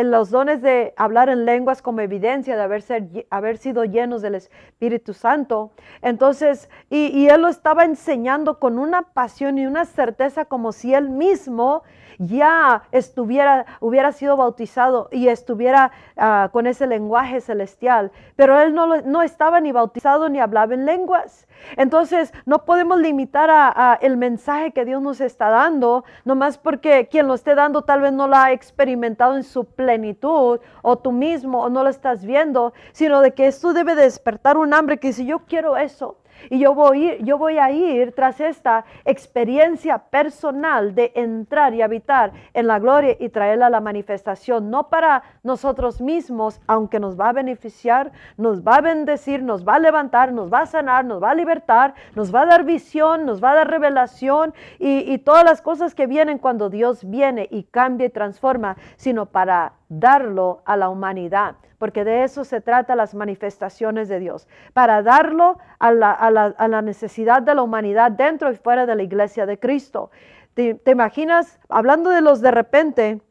los 0.04 0.32
dones 0.32 0.62
de 0.62 0.94
hablar 0.98 1.30
en 1.30 1.46
lenguas 1.46 1.82
como 1.82 2.02
evidencia 2.02 2.58
de 2.58 2.62
haber, 2.62 2.84
haber 3.30 3.58
sido 3.58 3.86
llenos 3.86 4.22
del 4.22 4.36
Espíritu 4.36 5.14
Santo. 5.14 5.72
Entonces, 6.02 6.70
y, 6.90 7.08
y 7.18 7.30
él 7.30 7.42
lo 7.42 7.48
estaba 7.48 7.86
enseñando 7.86 8.60
con 8.60 8.80
una 8.80 9.04
pasión 9.14 9.58
y 9.58 9.66
una 9.66 9.86
certeza 9.86 10.44
como 10.44 10.74
si 10.74 10.94
él 10.94 11.10
mismo 11.10 11.84
ya 12.22 12.84
estuviera, 12.92 13.66
hubiera 13.80 14.12
sido 14.12 14.38
bautizado 14.38 15.10
y 15.12 15.28
estuviera 15.28 15.92
ah, 16.18 16.50
con 16.54 16.68
ese 16.68 16.86
lenguaje 16.86 17.42
celestial, 17.42 18.12
pero 18.36 18.60
él 18.62 18.76
no, 18.76 19.02
no, 19.02 19.24
estaba 19.24 19.60
ni 19.60 19.72
bautizado 19.72 20.30
ni 20.30 20.40
hablaba 20.40 20.74
en 20.76 20.86
lenguas. 20.86 21.48
Entonces, 21.78 22.32
no 22.46 22.64
podemos 22.66 23.00
limitar 23.00 23.50
a, 23.52 23.98
el 24.02 24.18
mensaje 24.18 24.72
que 24.72 24.86
Dios 24.86 25.02
nos 25.02 25.20
está 25.20 25.50
dando, 25.50 26.04
nomás 26.24 26.58
porque 26.58 27.08
quien 27.08 27.28
lo 27.28 27.34
esté 27.34 27.56
dando 27.56 27.84
tal 27.84 28.02
vez 28.02 28.14
no 28.14 28.28
lo 28.28 28.36
ha 28.36 28.52
experimentado 28.52 29.36
en 29.36 29.44
su 29.44 29.66
plenitud, 29.66 30.60
o 30.82 30.98
tú 30.98 31.12
mismo, 31.12 31.64
o 31.64 31.70
no 31.70 31.84
lo 31.84 31.90
estás 31.90 32.26
viendo, 32.26 32.74
sino 32.92 33.22
de 33.22 33.34
que 33.34 33.48
esto 33.48 33.74
debe 33.74 33.96
despertar 33.96 34.58
un 34.58 34.74
hambre 34.74 35.00
que 35.00 35.14
si 35.14 35.26
yo 35.26 35.40
quiero 35.40 35.78
eso, 35.78 36.18
y 36.50 36.60
yo 36.60 36.74
voy, 36.74 37.58
a 37.58 37.72
ir 37.72 38.14
tras 38.14 38.40
esta 38.40 38.86
experiencia 39.06 39.98
personal 39.98 40.96
de 40.96 41.12
entrar 41.16 41.74
y 41.74 41.82
habitar 41.82 42.32
en 42.54 42.68
la 42.68 42.80
gloria 42.80 43.16
y 43.20 43.30
traerla 43.30 43.68
a 43.68 43.70
la 43.70 43.82
manifestación, 43.82 44.70
no 44.70 44.90
para 44.90 45.24
nosotros 45.44 46.02
mismos, 46.02 46.62
aunque 46.68 47.00
nos 47.00 47.20
va 47.20 47.30
a 47.30 47.34
beneficiar, 47.34 48.12
nos 48.38 48.62
va 48.62 48.76
a 48.76 48.82
bendecir, 48.82 49.44
nos 49.44 49.68
va 49.68 49.76
a 49.76 49.80
levantar, 49.80 50.32
nos 50.32 50.52
va 50.52 50.62
a 50.62 50.66
sanar, 50.66 51.06
nos 51.06 51.22
va 51.22 51.32
a 51.32 51.36
libertar, 51.36 51.94
nos 52.16 52.34
va 52.34 52.42
a 52.42 52.46
dar 52.46 52.64
visión, 52.64 53.26
nos 53.26 53.44
va 53.44 53.52
a 53.52 53.56
dar 53.56 53.70
revelación 53.70 54.54
y 54.80 55.18
todas 55.20 55.44
las 55.44 55.62
cosas 55.62 55.96
que 55.96 56.08
vienen 56.08 56.38
cuando 56.38 56.70
Dios 56.70 57.10
viene 57.10 57.48
y 57.52 57.64
cambia 57.64 58.08
y 58.08 58.10
transforma, 58.10 58.78
sino 58.96 59.26
para 59.26 59.74
darlo 59.90 60.62
a 60.66 60.78
la 60.78 60.90
humanidad 60.90 61.56
porque 61.82 62.04
de 62.04 62.24
eso 62.24 62.44
se 62.44 62.62
trata 62.62 62.96
las 62.96 63.16
manifestaciones 63.16 64.08
de 64.08 64.20
Dios, 64.20 64.48
para 64.72 65.02
darlo 65.02 65.58
a 65.80 65.92
la, 65.92 66.82
necesidad 66.84 67.42
de 67.42 67.56
la 67.56 67.64
humanidad 67.64 68.12
dentro 68.12 68.52
y 68.52 68.56
fuera 68.56 68.86
de 68.86 68.96
la 68.96 69.02
iglesia 69.02 69.48
de 69.48 69.58
Cristo. 69.58 70.12
¿Te, 70.54 70.80
imaginas, 70.86 71.60
hablando 71.70 72.12
de 72.12 72.22
los 72.22 72.40
de 72.40 72.52
repente, 72.52 73.22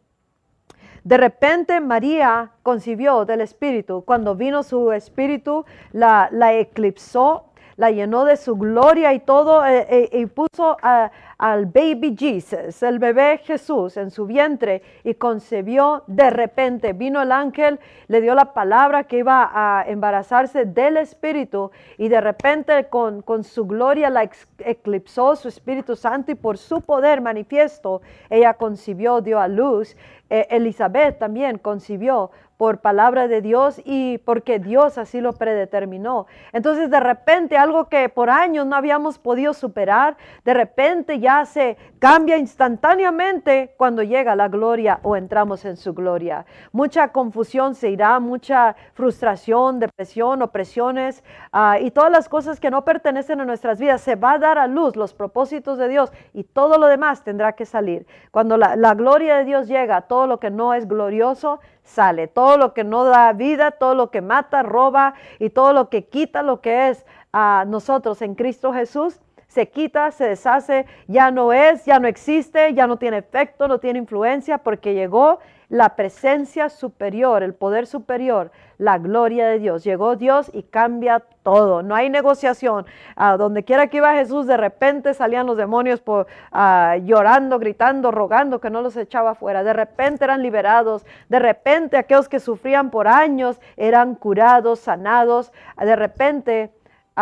de 1.05 1.17
repente 1.17 1.81
María 1.81 2.51
concibió 2.65 3.25
del 3.25 3.41
Espíritu, 3.41 4.03
cuando 4.05 4.35
vino 4.35 4.65
su 4.65 4.91
Espíritu, 4.91 5.65
la, 5.93 6.29
la 6.33 6.53
eclipsó 6.53 7.50
la 7.81 7.91
llenó 7.91 8.27
de 8.27 8.37
su 8.37 8.57
gloria 8.57 9.15
y 9.15 9.21
todo, 9.21 9.65
eh, 9.65 9.87
eh, 9.89 10.11
y 10.13 10.27
puso 10.27 10.77
al 10.83 11.65
baby 11.65 12.15
Jesus, 12.15 12.83
el 12.83 12.99
bebé 12.99 13.39
Jesús, 13.39 13.97
en 13.97 14.11
su 14.11 14.27
vientre 14.27 14.83
y 15.03 15.15
concebió 15.15 16.05
de 16.07 16.29
repente. 16.29 16.93
Vino 16.93 17.23
el 17.23 17.33
ángel, 17.33 17.81
le 18.09 18.21
dio 18.21 18.35
la 18.35 18.53
palabra 18.53 19.05
que 19.05 19.17
iba 19.17 19.51
a 19.55 19.89
embarazarse 19.89 20.67
del 20.67 20.99
Espíritu 20.99 21.71
y 21.97 22.09
de 22.09 22.21
repente 22.21 22.89
con, 22.91 23.23
con 23.23 23.45
su 23.45 23.67
gloria 23.67 24.11
la 24.11 24.29
eclipsó 24.59 25.35
su 25.35 25.49
Espíritu 25.49 25.97
Santo 25.97 26.33
y 26.33 26.35
por 26.35 26.59
su 26.59 26.83
poder 26.83 27.23
manifiesto 27.23 28.03
ella 28.29 28.53
concibió, 28.53 29.23
dio 29.23 29.41
a 29.41 29.49
luz. 29.49 29.97
Eh, 30.29 30.47
Elizabeth 30.51 31.19
también 31.19 31.57
concibió 31.57 32.31
por 32.61 32.81
palabra 32.81 33.27
de 33.27 33.41
Dios 33.41 33.81
y 33.87 34.19
porque 34.19 34.59
Dios 34.59 34.99
así 34.99 35.23
lo 35.23 35.33
predeterminó. 35.33 36.27
Entonces 36.53 36.91
de 36.91 37.01
repente 37.01 37.57
algo 37.57 37.89
que 37.89 38.11
por 38.11 38.29
años 38.29 38.67
no 38.67 38.77
habíamos 38.77 39.19
podido 39.19 39.55
superar, 39.55 40.19
de 40.45 40.53
repente 40.53 41.21
ya 41.21 41.47
se 41.47 41.79
cambia 41.99 42.37
instantáneamente 42.37 43.73
cuando 43.79 44.03
llega 44.03 44.37
la 44.37 44.49
gloria 44.49 45.01
o 45.05 45.17
entramos 45.17 45.65
en 45.65 45.79
su 45.79 45.95
gloria. 45.95 46.45
Mucha 46.71 47.09
confusión 47.13 47.75
se 47.75 47.89
irá, 47.89 48.21
mucha 48.21 48.77
frustración, 48.93 49.81
depresión, 49.81 50.43
opresiones 50.43 51.25
ah, 51.53 51.79
y 51.81 51.91
todas 51.93 52.13
las 52.13 52.29
cosas 52.29 52.61
que 52.61 52.71
no 52.71 52.85
pertenecen 52.85 53.41
a 53.41 53.47
nuestras 53.47 53.81
vidas. 53.81 54.03
Se 54.03 54.17
va 54.17 54.33
a 54.33 54.39
dar 54.39 54.59
a 54.59 54.67
luz 54.67 54.97
los 54.97 55.15
propósitos 55.15 55.79
de 55.79 55.89
Dios 55.89 56.13
y 56.35 56.45
todo 56.45 56.77
lo 56.77 56.89
demás 56.89 57.25
tendrá 57.25 57.55
que 57.55 57.65
salir. 57.65 58.07
Cuando 58.31 58.59
la, 58.59 58.77
la 58.77 58.93
gloria 58.93 59.37
de 59.39 59.45
Dios 59.47 59.67
llega, 59.67 60.03
todo 60.03 60.27
lo 60.27 60.39
que 60.41 60.51
no 60.51 60.75
es 60.75 60.87
glorioso 60.87 61.61
sale. 61.83 62.29
Todo 62.29 62.57
lo 62.57 62.75
que 62.75 62.85
no 62.85 63.05
da 63.05 63.33
vida, 63.33 63.73
todo 63.73 63.95
lo 63.95 64.11
que 64.11 64.21
mata, 64.21 64.63
roba 64.63 65.15
y 65.39 65.51
todo 65.51 65.73
lo 65.73 65.89
que 65.89 66.05
quita 66.05 66.43
lo 66.43 66.61
que 66.61 66.89
es 66.89 67.07
a 67.33 67.65
nosotros 67.67 68.23
en 68.23 68.35
Cristo 68.35 68.73
Jesús, 68.73 69.21
se 69.47 69.69
quita, 69.69 70.13
se 70.13 70.25
deshace, 70.27 70.87
ya 71.09 71.33
no 71.33 71.53
es, 71.53 71.85
ya 71.85 71.99
no 71.99 72.07
existe, 72.07 72.73
ya 72.73 72.87
no 72.87 72.99
tiene 72.99 73.19
efecto, 73.19 73.67
no 73.67 73.79
tiene 73.79 73.99
influencia 73.99 74.59
porque 74.59 74.95
llegó 74.95 75.41
la 75.71 75.95
presencia 75.95 76.69
superior, 76.69 77.45
el 77.45 77.55
poder 77.55 77.87
superior, 77.87 78.51
la 78.77 78.99
gloria 78.99 79.47
de 79.47 79.61
Dios. 79.61 79.85
Llegó 79.85 80.17
Dios 80.17 80.51
y 80.53 80.65
cambia 80.65 81.23
todo. 81.45 81.83
No 81.83 81.95
hay 81.95 82.11
negociación. 82.11 82.87
A 83.15 83.37
donde 83.37 83.63
quiera 83.63 83.87
que 83.87 83.99
iba 83.99 84.13
Jesús, 84.15 84.49
de 84.49 84.57
repente 84.57 85.15
salían 85.15 85.47
los 85.47 85.57
demonios 85.57 86.01
por, 86.01 86.27
ah, 86.51 86.97
llorando, 87.05 87.61
gritando, 87.61 88.11
rogando 88.11 88.61
que 88.61 88.69
no 88.69 88.83
los 88.83 88.97
echaba 88.97 89.37
fuera. 89.37 89.63
De 89.63 89.73
repente 89.73 90.25
eran 90.25 90.43
liberados. 90.43 91.07
De 91.29 91.39
repente 91.39 91.97
aquellos 91.97 92.29
que 92.29 92.41
sufrían 92.41 92.91
por 92.91 93.07
años 93.07 93.61
eran 93.77 94.17
curados, 94.17 94.81
sanados. 94.81 95.53
De 95.79 95.95
repente 95.95 96.73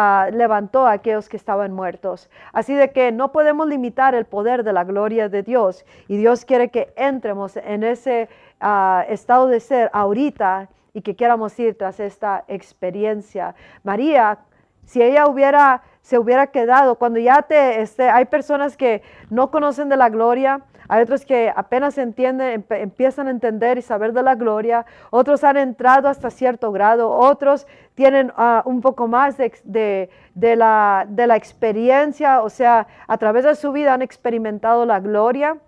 Ah, 0.00 0.30
levantó 0.32 0.86
a 0.86 0.92
aquellos 0.92 1.28
que 1.28 1.36
estaban 1.36 1.72
muertos. 1.72 2.30
Así 2.52 2.72
de 2.72 2.92
que 2.92 3.10
no 3.10 3.32
podemos 3.32 3.66
limitar 3.66 4.14
el 4.14 4.26
poder 4.26 4.62
de 4.62 4.72
la 4.72 4.84
gloria 4.84 5.28
de 5.28 5.42
Dios. 5.42 5.84
Y 6.06 6.18
Dios 6.18 6.44
quiere 6.44 6.68
que 6.68 6.92
entremos 6.94 7.56
en 7.56 7.82
ese 7.82 8.28
ah, 8.60 9.04
estado 9.08 9.48
de 9.48 9.58
ser 9.58 9.90
ahorita 9.92 10.68
y 10.94 11.02
que 11.02 11.16
queramos 11.16 11.58
ir 11.58 11.76
tras 11.76 11.98
esta 11.98 12.44
experiencia. 12.46 13.56
María, 13.82 14.38
si 14.84 15.02
ella 15.02 15.26
hubiera, 15.26 15.82
se 16.00 16.16
hubiera 16.16 16.46
quedado, 16.46 16.94
cuando 16.94 17.18
ya 17.18 17.42
te, 17.42 17.80
este, 17.80 18.08
hay 18.08 18.26
personas 18.26 18.76
que 18.76 19.02
no 19.30 19.50
conocen 19.50 19.88
de 19.88 19.96
la 19.96 20.10
gloria, 20.10 20.60
hay 20.88 21.02
otros 21.02 21.24
que 21.26 21.52
apenas 21.54 21.98
entienden, 21.98 22.64
empiezan 22.70 23.28
a 23.28 23.30
entender 23.30 23.78
y 23.78 23.82
saber 23.82 24.12
de 24.12 24.22
la 24.22 24.34
gloria. 24.34 24.86
Otros 25.10 25.44
han 25.44 25.58
entrado 25.58 26.08
hasta 26.08 26.30
cierto 26.30 26.72
grado. 26.72 27.10
Otros 27.10 27.66
tienen 27.94 28.32
ah, 28.36 28.62
un 28.64 28.80
poco 28.80 29.06
más 29.06 29.36
de, 29.36 30.10
la, 30.34 31.06
de 31.08 31.26
la 31.26 31.36
experiencia, 31.36 32.42
o 32.42 32.48
sea, 32.48 32.86
a 33.06 33.18
través 33.18 33.44
de 33.44 33.54
su 33.54 33.72
vida 33.72 33.92
han 33.92 34.02
experimentado 34.02 34.86
la 34.86 35.00
gloria. 35.00 35.58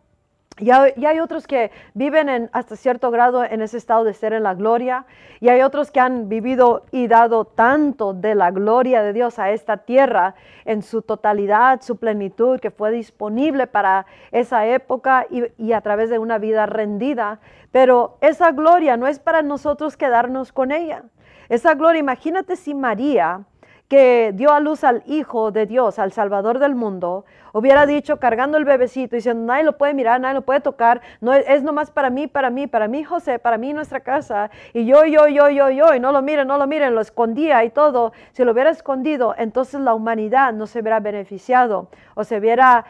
Y 0.61 0.71
hay, 0.71 1.21
otros 1.21 1.47
que 1.47 1.71
viven 1.95 2.29
en, 2.29 2.51
hasta 2.53 2.77
cierto 2.77 3.11
grado 3.11 3.43
en 3.45 3.63
ese 3.63 3.79
estado 3.79 4.05
de 4.05 4.13
ser 4.13 4.35
en 4.35 4.43
la 4.43 4.55
gloria. 4.55 5.07
Y 5.41 5.49
hay 5.49 5.63
otros 5.63 5.91
que 5.91 6.01
han 6.01 6.29
vivido 6.29 6.85
y 6.91 7.09
dado 7.09 7.47
tanto 7.47 8.13
de 8.13 8.35
la 8.35 8.51
gloria 8.51 9.03
de 9.03 9.15
Dios 9.15 9.39
a 9.39 9.51
esta 9.51 9.79
tierra 9.79 10.35
en 10.67 10.83
su 10.83 11.01
totalidad, 11.01 11.81
su 11.81 11.97
plenitud, 11.97 12.61
que 12.61 12.71
fue 12.71 12.91
disponible 12.91 13.67
para 13.67 14.05
esa 14.33 14.67
época 14.67 15.27
y 15.31 15.73
a 15.73 15.81
través 15.81 16.11
de 16.11 16.19
una 16.19 16.37
vida 16.37 16.67
rendida. 16.67 17.41
Pero 17.73 18.19
esa 18.21 18.53
gloria 18.53 18.99
no 18.99 19.07
es 19.07 19.19
para 19.19 19.41
nosotros 19.41 19.97
quedarnos 19.97 20.53
con 20.53 20.73
ella. 20.73 21.05
Esa 21.49 21.75
gloria, 21.75 22.01
imagínate 22.01 22.57
si 22.57 22.75
María 22.75 23.45
que 23.91 24.31
dio 24.37 24.53
a 24.53 24.61
luz 24.61 24.85
al 24.85 25.03
Hijo 25.07 25.51
de 25.51 25.67
Dios, 25.67 25.99
al 25.99 26.13
Salvador 26.13 26.61
del 26.61 26.77
mundo, 26.77 27.25
hubiera 27.53 27.87
dicho 27.87 28.19
cargando 28.19 28.59
el 28.59 28.65
bebecito, 28.65 29.17
diciendo, 29.17 29.45
nadie 29.45 29.65
lo 29.65 29.79
puede 29.79 29.95
mirar, 29.95 30.21
nadie 30.21 30.35
lo 30.35 30.43
puede 30.43 30.61
tocar, 30.61 31.01
no 31.21 31.33
es, 31.33 31.63
nomás 31.63 31.91
para 31.91 32.11
mí, 32.11 32.27
para 32.27 32.51
mí, 32.51 32.67
para 32.67 32.89
mí 32.89 33.05
José, 33.05 33.39
para 33.39 33.59
mí 33.59 33.73
nuestra 33.73 34.01
casa, 34.01 34.51
y 34.73 34.85
yo, 34.87 35.05
yo, 35.05 35.29
yo, 35.29 35.49
yo, 35.51 35.71
yo, 35.71 35.95
y 35.95 36.01
no 36.01 36.13
lo 36.13 36.23
miren, 36.23 36.47
no 36.49 36.59
lo 36.59 36.67
miren, 36.67 36.95
lo 36.95 37.01
escondía 37.01 37.65
y 37.65 37.71
todo, 37.71 38.13
si 38.33 38.45
lo 38.45 38.53
hubiera 38.53 38.71
escondido, 38.71 39.35
entonces 39.39 39.81
la 39.81 39.95
humanidad 39.95 40.53
no 40.53 40.67
se 40.67 40.81
hubiera 40.81 41.01
beneficiado 41.01 41.89
o 42.15 42.25
se 42.25 42.39
hubiera 42.39 42.85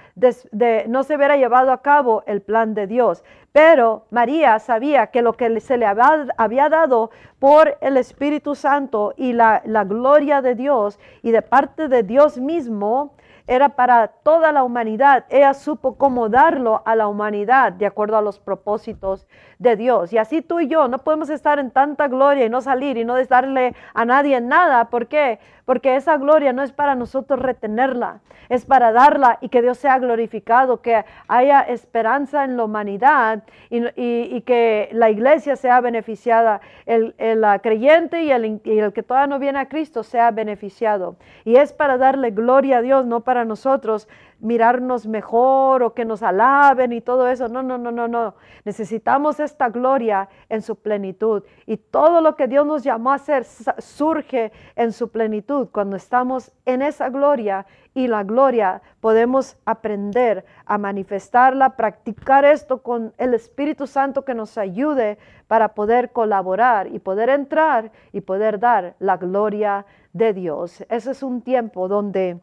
no 0.89 1.03
se 1.03 1.17
hubiera 1.17 1.37
llevado 1.37 1.73
a 1.73 1.83
cabo 1.83 2.23
el 2.27 2.43
plan 2.43 2.75
de 2.75 2.87
Dios. 2.87 3.25
Pero 3.53 4.07
María 4.11 4.59
sabía 4.59 5.09
que 5.09 5.23
lo 5.23 5.33
que 5.33 5.61
se 5.61 5.77
le 5.77 5.87
había, 5.87 6.69
dado 6.69 7.11
por 7.39 7.77
el 7.81 7.97
Espíritu 7.97 8.55
Santo 8.55 9.13
y 9.17 9.33
la, 9.33 9.63
la 9.65 9.85
gloria 9.85 10.41
de 10.41 10.55
Dios 10.55 11.01
y 11.23 11.33
de 11.33 11.43
parte 11.43 11.89
de 11.89 12.03
Dios 12.03 12.39
mismo, 12.39 13.15
era 13.51 13.71
para 13.71 14.07
toda 14.07 14.53
la 14.53 14.63
humanidad. 14.63 15.25
Ella 15.29 15.55
supo 15.55 15.97
cómo 15.97 16.29
darlo 16.29 16.83
a 16.85 16.95
la 16.95 17.09
humanidad 17.09 17.73
de 17.73 17.85
acuerdo 17.85 18.17
a 18.17 18.23
los 18.23 18.39
propósitos 18.39 19.27
de 19.59 19.75
Dios. 19.75 20.13
Y 20.13 20.19
así 20.19 20.41
tú 20.41 20.61
y 20.61 20.69
yo 20.69 20.87
no 20.87 20.99
podemos 20.99 21.31
estar 21.31 21.59
en 21.59 21.73
tanta 21.73 22.07
gloria 22.07 22.47
y 22.47 22.49
no 22.49 22.61
salir 22.61 22.97
y 22.97 23.05
no 23.05 23.17
darle 23.27 23.75
a 23.93 24.05
nadie 24.05 24.41
nada. 24.41 24.85
¿Por 24.85 25.09
qué? 25.09 25.41
Porque 25.65 25.97
esa 25.97 26.17
gloria 26.17 26.53
no 26.53 26.63
es 26.63 26.73
para 26.73 26.95
nosotros 26.95 27.41
retenerla, 27.41 28.21
es 28.49 28.65
para 28.65 28.91
darla 28.93 29.39
y 29.41 29.51
que 29.51 29.63
Dios 29.63 29.79
sea 29.79 29.99
glorificado, 29.99 30.81
que 30.81 31.05
haya 31.29 31.61
esperanza 31.61 32.45
en 32.45 32.57
la 32.57 32.65
humanidad 32.65 33.45
y, 33.69 34.41
que 34.41 34.89
la 34.93 35.11
iglesia 35.11 35.55
sea 35.57 35.81
beneficiada, 35.81 36.61
el, 36.87 37.15
creyente 37.63 38.23
y 38.23 38.33
el, 38.33 38.61
y 38.65 38.79
el 38.79 38.93
que 38.93 39.03
todavía 39.03 39.29
no 39.29 39.39
viene 39.39 39.59
a 39.59 39.69
Cristo 39.69 40.03
sea 40.03 40.31
beneficiado. 40.31 41.17
Y 41.45 41.57
es 41.57 41.73
para 41.73 41.99
darle 41.99 42.31
gloria 42.31 42.79
a 42.79 42.83
Dios, 42.83 43.07
no 43.07 43.21
para 43.21 43.40
nosotros 43.45 44.09
mirarnos 44.41 45.07
mejor 45.07 45.83
o 45.83 45.95
que 45.95 46.05
nos 46.05 46.23
alaben 46.23 46.93
y 46.93 47.01
todo 47.01 47.29
eso. 47.29 47.49
No, 47.49 47.63
no, 47.63 47.79
no, 47.79 47.91
no, 47.91 48.09
no. 48.09 48.35
Necesitamos 48.65 49.41
esta 49.41 49.69
gloria 49.69 50.29
en 50.49 50.63
su 50.63 50.77
plenitud. 50.77 51.43
Y 51.67 51.77
todo 51.77 52.21
lo 52.21 52.37
que 52.37 52.49
Dios 52.49 52.67
nos 52.67 52.83
llamó 52.83 53.13
a 53.13 53.17
hacer 53.17 53.45
surge 53.45 54.53
en 54.77 54.93
su 54.93 55.11
plenitud. 55.11 55.69
Cuando 55.73 55.97
estamos 55.97 56.53
en 56.65 56.83
esa 56.83 57.11
gloria 57.11 57.67
y 57.95 58.07
la 58.07 58.23
gloria 58.23 58.83
podemos 59.01 59.57
aprender 59.65 60.45
a 60.65 60.79
manifestarla, 60.79 61.77
practicar 61.77 62.45
esto 62.45 62.83
con 62.83 63.13
el 63.19 63.35
Espíritu 63.35 63.87
Santo 63.87 64.25
que 64.25 64.35
nos 64.35 64.57
ayude 64.59 65.19
para 65.49 65.75
poder 65.75 66.13
colaborar 66.13 66.87
y 66.87 66.99
poder 67.01 67.29
entrar 67.29 67.91
y 68.13 68.21
poder 68.21 68.61
dar 68.61 68.95
la 69.01 69.17
gloria 69.17 69.87
de 70.13 70.33
Dios. 70.33 70.85
Ese 70.89 71.11
es 71.11 71.23
un 71.23 71.43
tiempo 71.43 71.89
donde 71.89 72.39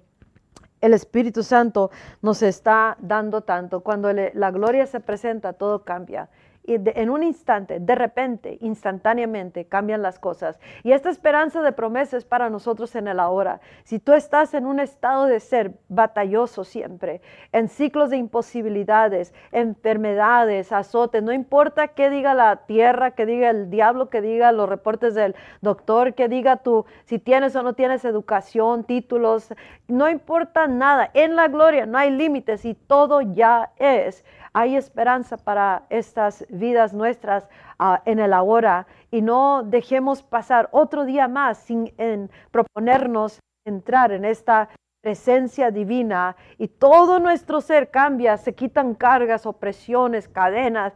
el 0.81 0.93
Espíritu 0.93 1.43
Santo 1.43 1.91
nos 2.21 2.41
está 2.41 2.97
dando 2.99 3.41
tanto. 3.41 3.81
Cuando 3.81 4.11
la 4.13 4.51
gloria 4.51 4.85
se 4.85 4.99
presenta, 4.99 5.53
todo 5.53 5.83
cambia 5.83 6.29
en 6.67 7.09
un 7.09 7.23
instante, 7.23 7.79
de 7.79 7.95
repente, 7.95 8.57
instantáneamente 8.61 9.65
cambian 9.65 10.01
las 10.01 10.19
cosas. 10.19 10.59
Y 10.83 10.91
esta 10.91 11.09
esperanza 11.09 11.61
de 11.61 11.71
promesa 11.71 12.17
es 12.17 12.25
para 12.25 12.49
nosotros 12.49 12.95
en 12.95 13.07
el 13.07 13.19
ahora. 13.19 13.61
Si 13.83 13.99
tú 13.99 14.13
estás 14.13 14.53
en 14.53 14.65
un 14.65 14.79
estado 14.79 15.25
de 15.25 15.39
ser 15.39 15.73
batalloso 15.87 16.63
siempre, 16.63 17.21
en 17.53 17.69
ciclos 17.69 18.09
de 18.09 18.17
imposibilidades, 18.17 19.33
enfermedades, 19.51 20.71
azotes, 20.71 21.23
no 21.23 21.31
importa 21.31 21.89
qué 21.89 22.09
diga 22.09 22.33
la 22.33 22.57
tierra, 22.65 23.11
qué 23.11 23.25
diga 23.25 23.49
el 23.49 23.69
diablo, 23.69 24.09
qué 24.09 24.21
diga 24.21 24.51
los 24.51 24.67
reportes 24.67 25.15
del 25.15 25.35
doctor, 25.61 26.13
qué 26.15 26.27
diga 26.27 26.57
tú, 26.57 26.85
si 27.05 27.17
tienes 27.17 27.55
o 27.55 27.63
no 27.63 27.73
tienes 27.73 28.03
educación, 28.03 28.83
títulos, 28.83 29.53
no 29.87 30.09
importa 30.09 30.67
nada. 30.67 31.09
En 31.13 31.35
la 31.35 31.47
gloria 31.47 31.85
no 31.85 31.97
hay 31.97 32.11
límites 32.11 32.65
y 32.65 32.73
todo 32.73 33.21
ya 33.21 33.71
es 33.77 34.25
hay 34.57 34.75
esperanza 34.75 35.37
para 35.37 35.83
estas 35.91 36.43
vidas 36.49 36.91
nuestras 36.91 37.47
ah, 37.77 38.01
en 38.05 38.17
el 38.17 38.33
ahora. 38.33 38.87
Y 39.11 39.21
no 39.21 39.61
dejemos 39.61 40.23
pasar 40.23 40.67
otro 40.71 41.05
día 41.05 41.27
más 41.27 41.59
sin 41.59 41.93
proponernos 42.49 43.39
entrar 43.65 44.11
en 44.11 44.25
esta 44.25 44.69
presencia 44.99 45.69
divina. 45.69 46.35
Y 46.57 46.69
todo 46.69 47.19
nuestro 47.19 47.61
ser 47.61 47.91
cambia, 47.91 48.35
se 48.37 48.55
quitan 48.55 48.95
cargas, 48.95 49.45
opresiones, 49.45 50.27
cadenas, 50.27 50.93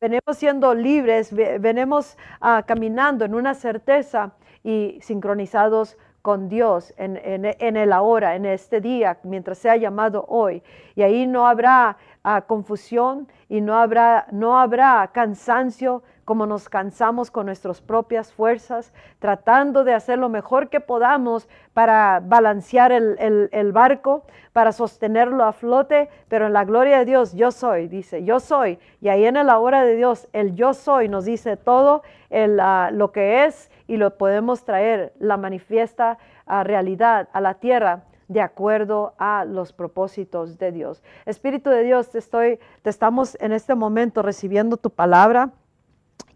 venimos 0.00 0.38
siendo 0.38 0.72
libres, 0.74 1.30
venimos 1.60 2.16
ah, 2.40 2.62
caminando 2.66 3.26
en 3.26 3.34
una 3.34 3.52
certeza 3.52 4.32
y 4.62 4.98
sincronizados 5.02 5.98
con 6.24 6.48
Dios 6.48 6.94
en, 6.96 7.20
en, 7.22 7.76
el 7.76 7.92
ahora, 7.92 8.34
en 8.34 8.46
este 8.46 8.80
día, 8.80 9.18
mientras 9.24 9.58
sea 9.58 9.76
llamado 9.76 10.24
hoy. 10.26 10.62
Y 10.94 11.02
ahí 11.02 11.26
no 11.26 11.46
habrá 11.46 11.98
confusión 12.46 13.28
y 13.50 13.60
no 13.60 13.76
habrá, 13.76 14.26
no 14.32 14.58
habrá 14.58 15.10
cansancio 15.12 16.02
como 16.24 16.46
nos 16.46 16.70
cansamos 16.70 17.30
con 17.30 17.44
nuestras 17.44 17.82
propias 17.82 18.32
fuerzas, 18.32 18.94
tratando 19.18 19.84
de 19.84 19.92
hacer 19.92 20.18
lo 20.18 20.30
mejor 20.30 20.70
que 20.70 20.80
podamos 20.80 21.46
para 21.74 22.20
balancear 22.24 22.92
el, 22.92 23.50
el, 23.52 23.72
barco, 23.72 24.24
para 24.54 24.72
sostenerlo 24.72 25.44
a 25.44 25.52
flote, 25.52 26.08
pero 26.28 26.46
en 26.46 26.54
la 26.54 26.64
gloria 26.64 27.00
de 27.00 27.04
Dios 27.04 27.34
yo 27.34 27.50
soy, 27.50 27.88
dice, 27.88 28.24
yo 28.24 28.40
soy. 28.40 28.78
Y 29.02 29.08
ahí 29.08 29.26
en 29.26 29.34
la 29.34 29.58
hora 29.58 29.84
de 29.84 29.96
Dios, 29.96 30.26
el 30.32 30.54
yo 30.54 30.72
soy 30.72 31.08
nos 31.08 31.26
dice 31.26 31.58
todo 31.58 32.02
el, 32.30 32.58
lo 32.92 33.12
que 33.12 33.44
es 33.44 33.70
y 33.86 33.98
lo 33.98 34.16
podemos 34.16 34.64
traer, 34.64 35.12
la 35.18 35.36
manifiesta 35.36 36.16
a 36.46 36.64
realidad 36.64 37.28
a 37.34 37.42
la 37.42 37.54
tierra 37.54 38.04
de 38.28 38.40
acuerdo 38.40 39.14
a 39.18 39.44
los 39.44 39.72
propósitos 39.72 40.58
de 40.58 40.72
Dios. 40.72 41.02
Espíritu 41.26 41.70
de 41.70 41.82
Dios, 41.82 42.10
te 42.10 42.18
estoy, 42.18 42.58
te 42.82 42.90
estamos 42.90 43.36
en 43.40 43.52
este 43.52 43.74
momento 43.74 44.22
recibiendo 44.22 44.76
tu 44.76 44.90
palabra 44.90 45.52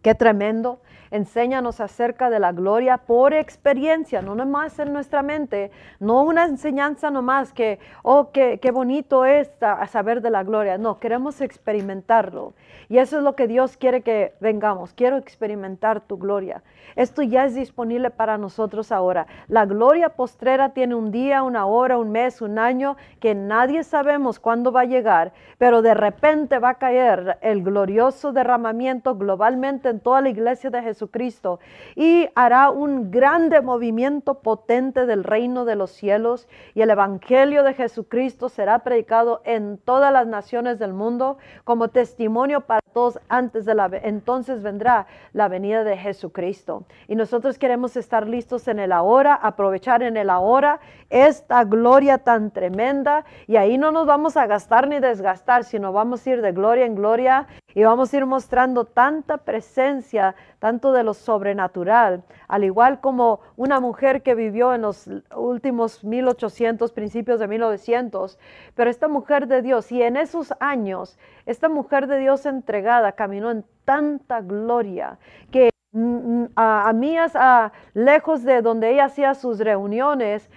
Qué 0.03 0.15
tremendo. 0.15 0.81
Enséñanos 1.11 1.81
acerca 1.81 2.29
de 2.29 2.39
la 2.39 2.53
gloria 2.53 2.99
por 2.99 3.33
experiencia, 3.33 4.21
no 4.21 4.35
nomás 4.35 4.79
en 4.79 4.93
nuestra 4.93 5.23
mente, 5.23 5.71
no 6.01 6.23
una 6.23 6.45
enseñanza 6.45 7.11
nomás 7.11 7.55
que, 7.55 7.79
oh, 8.03 8.31
qué, 8.31 8.59
bonito 8.73 9.25
es 9.25 9.51
saber 9.89 10.21
de 10.21 10.31
la 10.31 10.45
gloria. 10.45 10.77
No, 10.77 10.99
queremos 10.99 11.41
experimentarlo. 11.41 12.53
Y 12.91 12.99
eso 12.99 13.19
es 13.19 13.25
lo 13.25 13.37
que 13.37 13.49
Dios 13.49 13.79
quiere 13.79 14.03
que 14.03 14.35
vengamos. 14.41 14.93
Quiero 14.93 15.17
experimentar 15.17 16.03
tu 16.03 16.19
gloria. 16.19 16.63
Esto 16.95 17.23
ya 17.23 17.45
es 17.45 17.55
disponible 17.55 18.11
para 18.11 18.39
nosotros 18.39 18.93
ahora. 18.93 19.27
La 19.47 19.67
gloria 19.67 20.11
postrera 20.11 20.71
tiene 20.71 20.95
un 20.95 21.11
día, 21.11 21.43
una 21.43 21.67
hora, 21.67 21.97
un 21.97 22.11
mes, 22.11 22.43
un 22.43 22.59
año, 22.59 22.97
que 23.21 23.35
nadie 23.35 23.83
sabemos 23.83 24.39
cuándo 24.41 24.73
va 24.73 24.83
a 24.83 24.87
llegar, 24.87 25.33
pero 25.59 25.81
de 25.81 25.95
repente 25.95 26.59
va 26.59 26.71
a 26.71 26.79
caer 26.79 27.39
el 27.41 27.63
glorioso 27.63 28.33
derramamiento 28.33 29.17
globalmente 29.17 29.88
en 29.91 30.01
toda 30.01 30.21
la 30.21 30.29
iglesia 30.29 30.71
de 30.71 30.83
Jesucristo 30.83 31.61
y 31.97 32.29
hará 32.35 32.71
un 32.71 33.11
grande 33.11 33.61
movimiento 33.61 34.41
potente 34.41 35.07
del 35.07 35.25
reino 35.25 35.65
de 35.65 35.77
los 35.77 35.91
cielos 35.91 36.49
y 36.75 36.83
el 36.83 36.91
evangelio 36.91 37.63
de 37.63 37.75
Jesucristo 37.75 38.49
será 38.49 38.81
predicado 38.81 39.41
en 39.45 39.79
todas 39.79 40.13
las 40.13 40.27
naciones 40.27 40.79
del 40.79 40.93
mundo 40.93 41.39
como 41.65 41.89
testimonio 41.89 42.63
para 42.63 42.81
todos 42.93 43.19
antes 43.29 43.65
de 43.65 43.75
la 43.75 43.89
entonces 44.03 44.63
vendrá 44.63 45.07
la 45.33 45.49
venida 45.49 45.85
de 45.85 45.97
Jesucristo. 45.97 46.85
Y 47.07 47.15
nosotros 47.15 47.59
queremos 47.59 47.97
estar 47.97 48.27
listos 48.27 48.69
en 48.69 48.79
el 48.79 48.93
ahora, 48.93 49.35
aprovechar 49.35 50.03
en 50.03 50.17
el 50.17 50.31
ahora 50.31 50.81
esta 51.11 51.65
gloria 51.65 52.19
tan 52.19 52.51
tremenda 52.51 53.25
y 53.47 53.57
ahí 53.57 53.79
no 53.79 53.93
nos 53.93 54.07
vamos 54.07 54.37
a 54.37 54.47
gastar 54.47 54.89
ni 54.89 55.01
desgastar, 55.01 55.65
sino 55.65 55.93
vamos 55.93 56.27
a 56.27 56.31
ir 56.31 56.43
de 56.43 56.53
gloria 56.53 56.85
en 56.85 56.95
gloria 56.95 57.47
y 57.79 57.85
vamos 57.85 58.13
a 58.13 58.17
ir 58.17 58.27
mostrando 58.27 58.87
tanta 58.87 59.37
presencia, 59.37 60.35
tanto 60.59 60.91
de 60.91 61.05
lo 61.05 61.15
sobrenatural, 61.15 62.25
al 62.49 62.65
igual 62.65 63.01
como 63.01 63.39
una 63.57 63.79
mujer 63.79 64.25
que 64.25 64.35
vivió 64.35 64.75
en 64.75 64.83
los 64.83 65.09
últimos 65.37 66.03
1800, 66.03 66.91
principios 66.91 67.39
de 67.39 67.47
1900, 67.47 68.37
pero 68.75 68.91
esta 68.91 69.07
mujer 69.07 69.47
de 69.47 69.63
Dios, 69.63 69.93
y 69.93 70.03
en 70.03 70.17
esos 70.17 70.53
años, 70.59 71.21
esta 71.47 71.69
mujer 71.69 72.09
de 72.09 72.19
Dios 72.19 72.47
entregada 72.47 73.13
caminó 73.13 73.53
en 73.53 73.65
tanta 73.85 74.41
gloria 74.41 75.21
que 75.53 75.71
Mm, 75.93 76.43
mm, 76.43 76.49
a, 76.57 76.93
a, 77.35 77.73
lejos 77.95 78.45
de 78.45 78.61
donde 78.61 78.91
ella 78.93 79.07
hacía 79.07 79.35
sus 79.35 79.59
reuniones, 79.59 80.51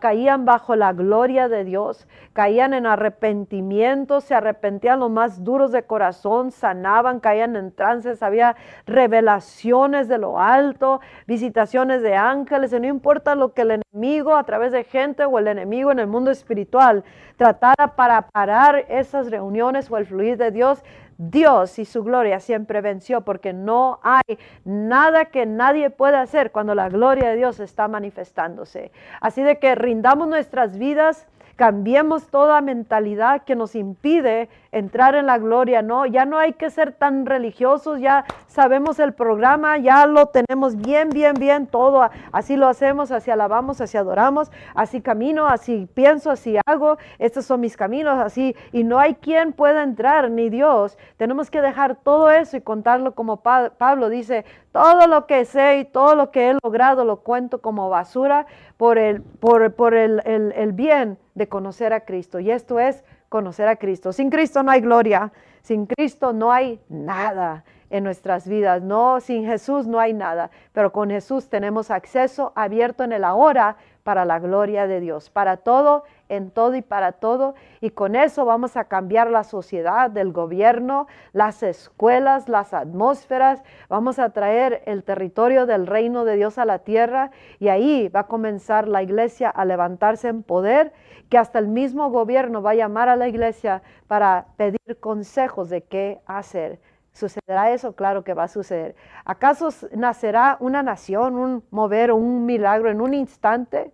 caían 0.00 0.44
bajo 0.44 0.74
la 0.76 0.92
gloria 0.92 1.48
de 1.48 1.64
Dios, 1.64 2.06
caían 2.32 2.74
en 2.74 2.84
arrepentimiento, 2.84 4.20
se 4.20 4.34
arrepentían 4.34 4.98
los 4.98 5.10
más 5.10 5.44
duros 5.44 5.72
de 5.72 5.84
corazón, 5.84 6.50
sanaban, 6.50 7.20
caían 7.20 7.56
en 7.56 7.72
trances, 7.72 8.22
había 8.22 8.56
revelaciones 8.84 10.08
de 10.08 10.18
lo 10.18 10.40
alto, 10.40 11.00
visitaciones 11.26 12.02
de 12.02 12.16
ángeles, 12.16 12.72
y 12.72 12.80
no 12.80 12.88
importa 12.88 13.36
lo 13.36 13.54
que 13.54 13.62
el 13.62 13.80
enemigo 13.92 14.36
a 14.36 14.44
través 14.44 14.72
de 14.72 14.84
gente 14.84 15.24
o 15.24 15.38
el 15.38 15.46
enemigo 15.46 15.92
en 15.92 16.00
el 16.00 16.08
mundo 16.08 16.30
espiritual 16.30 17.04
tratara 17.36 17.96
para 17.96 18.22
parar 18.22 18.84
esas 18.88 19.30
reuniones 19.30 19.90
o 19.90 19.96
el 19.96 20.06
fluir 20.06 20.36
de 20.36 20.50
Dios, 20.50 20.84
Dios 21.18 21.78
y 21.78 21.84
su 21.84 22.02
gloria 22.02 22.40
siempre 22.40 22.80
venció 22.80 23.22
porque 23.22 23.52
no 23.52 24.00
hay 24.02 24.38
nada 24.64 25.26
que 25.26 25.46
nadie 25.46 25.90
pueda 25.90 26.20
hacer 26.20 26.52
cuando 26.52 26.74
la 26.74 26.88
gloria 26.88 27.30
de 27.30 27.36
Dios 27.36 27.60
está 27.60 27.88
manifestándose. 27.88 28.92
Así 29.20 29.42
de 29.42 29.58
que 29.58 29.74
rindamos 29.74 30.28
nuestras 30.28 30.78
vidas 30.78 31.26
Cambiemos 31.56 32.28
toda 32.28 32.60
mentalidad 32.60 33.44
que 33.44 33.54
nos 33.54 33.74
impide 33.74 34.48
entrar 34.72 35.14
en 35.14 35.26
la 35.26 35.38
gloria, 35.38 35.82
¿no? 35.82 36.04
Ya 36.04 36.24
no 36.24 36.38
hay 36.38 36.54
que 36.54 36.68
ser 36.70 36.92
tan 36.92 37.26
religiosos, 37.26 38.00
ya 38.00 38.24
sabemos 38.48 38.98
el 38.98 39.12
programa, 39.12 39.78
ya 39.78 40.06
lo 40.06 40.26
tenemos 40.26 40.76
bien, 40.76 41.10
bien, 41.10 41.34
bien, 41.34 41.66
todo. 41.68 42.10
Así 42.32 42.56
lo 42.56 42.66
hacemos, 42.66 43.12
así 43.12 43.30
alabamos, 43.30 43.80
así 43.80 43.96
adoramos, 43.96 44.50
así 44.74 45.00
camino, 45.00 45.46
así 45.46 45.88
pienso, 45.94 46.30
así 46.30 46.56
hago, 46.66 46.98
estos 47.18 47.44
son 47.44 47.60
mis 47.60 47.76
caminos, 47.76 48.18
así. 48.18 48.56
Y 48.72 48.82
no 48.82 48.98
hay 48.98 49.14
quien 49.14 49.52
pueda 49.52 49.84
entrar, 49.84 50.30
ni 50.30 50.50
Dios. 50.50 50.98
Tenemos 51.16 51.50
que 51.50 51.60
dejar 51.60 51.94
todo 51.94 52.30
eso 52.30 52.56
y 52.56 52.60
contarlo 52.60 53.14
como 53.14 53.42
Pablo 53.42 54.08
dice, 54.08 54.44
todo 54.74 55.06
lo 55.06 55.28
que 55.28 55.44
sé 55.44 55.78
y 55.78 55.84
todo 55.84 56.16
lo 56.16 56.32
que 56.32 56.50
he 56.50 56.58
logrado 56.60 57.04
lo 57.04 57.18
cuento 57.20 57.62
como 57.62 57.90
basura 57.90 58.46
por 58.76 58.98
el, 58.98 59.22
por, 59.22 59.72
por 59.74 59.94
el, 59.94 60.20
el, 60.24 60.50
el 60.50 60.72
bien 60.72 61.16
de 61.36 61.48
conocer 61.48 61.92
a 61.92 62.00
Cristo. 62.00 62.40
Y 62.40 62.50
esto 62.50 62.80
es 62.80 63.04
conocer 63.28 63.68
a 63.68 63.76
Cristo. 63.76 64.12
Sin 64.12 64.30
Cristo 64.30 64.64
no 64.64 64.72
hay 64.72 64.80
gloria, 64.80 65.30
sin 65.62 65.86
Cristo 65.86 66.32
no 66.32 66.50
hay 66.50 66.80
nada 66.88 67.62
en 67.88 68.02
nuestras 68.02 68.48
vidas. 68.48 68.82
No, 68.82 69.20
sin 69.20 69.46
Jesús 69.46 69.86
no 69.86 70.00
hay 70.00 70.12
nada, 70.12 70.50
pero 70.72 70.90
con 70.90 71.08
Jesús 71.08 71.48
tenemos 71.48 71.92
acceso 71.92 72.52
abierto 72.56 73.04
en 73.04 73.12
el 73.12 73.22
ahora 73.22 73.76
para 74.02 74.24
la 74.24 74.40
gloria 74.40 74.88
de 74.88 74.98
Dios, 74.98 75.30
para 75.30 75.58
todo, 75.58 76.02
en 76.28 76.50
todo 76.50 76.74
y 76.74 76.82
para 76.82 77.12
todo. 77.12 77.54
Y 77.80 77.90
con 77.90 78.16
eso 78.16 78.44
vamos 78.44 78.76
a 78.76 78.84
cambiar 78.84 79.30
la 79.30 79.44
sociedad, 79.44 80.16
el 80.16 80.32
gobierno, 80.32 81.06
las 81.32 81.62
escuelas, 81.62 82.48
las 82.48 82.74
atmósferas. 82.74 83.62
Vamos 83.88 84.18
a 84.18 84.30
traer 84.30 84.82
el 84.86 85.04
territorio 85.04 85.66
del 85.66 85.86
reino 85.86 86.24
de 86.24 86.36
Dios 86.36 86.58
a 86.58 86.64
la 86.64 86.80
tierra 86.80 87.30
y 87.58 87.68
ahí 87.68 88.08
va 88.08 88.20
a 88.20 88.26
comenzar 88.26 88.88
la 88.88 89.02
iglesia 89.02 89.50
a 89.50 89.64
levantarse 89.64 90.28
en 90.28 90.42
poder, 90.42 90.92
que 91.28 91.38
hasta 91.38 91.58
el 91.58 91.68
mismo 91.68 92.10
gobierno 92.10 92.62
va 92.62 92.70
a 92.70 92.74
llamar 92.74 93.08
a 93.08 93.16
la 93.16 93.28
iglesia 93.28 93.82
para 94.06 94.46
pedir 94.56 94.98
consejos 95.00 95.70
de 95.70 95.82
qué 95.82 96.20
hacer. 96.26 96.78
¿Sucederá 97.14 97.70
eso? 97.70 97.94
Claro 97.94 98.24
que 98.24 98.34
va 98.34 98.44
a 98.44 98.48
suceder. 98.48 98.96
¿Acaso 99.24 99.68
nacerá 99.92 100.56
una 100.58 100.82
nación, 100.82 101.36
un 101.36 101.62
mover, 101.70 102.10
un 102.10 102.44
milagro 102.44 102.90
en 102.90 103.00
un 103.00 103.14
instante, 103.14 103.92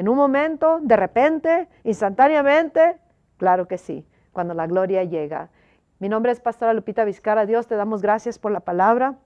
en 0.00 0.08
un 0.08 0.16
momento, 0.16 0.78
de 0.80 0.96
repente, 0.96 1.68
instantáneamente? 1.84 2.96
Claro 3.36 3.68
que 3.68 3.76
sí, 3.76 4.06
cuando 4.32 4.54
la 4.54 4.66
gloria 4.66 5.04
llega. 5.04 5.50
Mi 5.98 6.08
nombre 6.08 6.32
es 6.32 6.40
Pastora 6.40 6.72
Lupita 6.72 7.04
Vizcara. 7.04 7.44
Dios, 7.44 7.66
te 7.66 7.74
damos 7.74 8.00
gracias 8.00 8.38
por 8.38 8.50
la 8.50 8.60
palabra. 8.60 9.16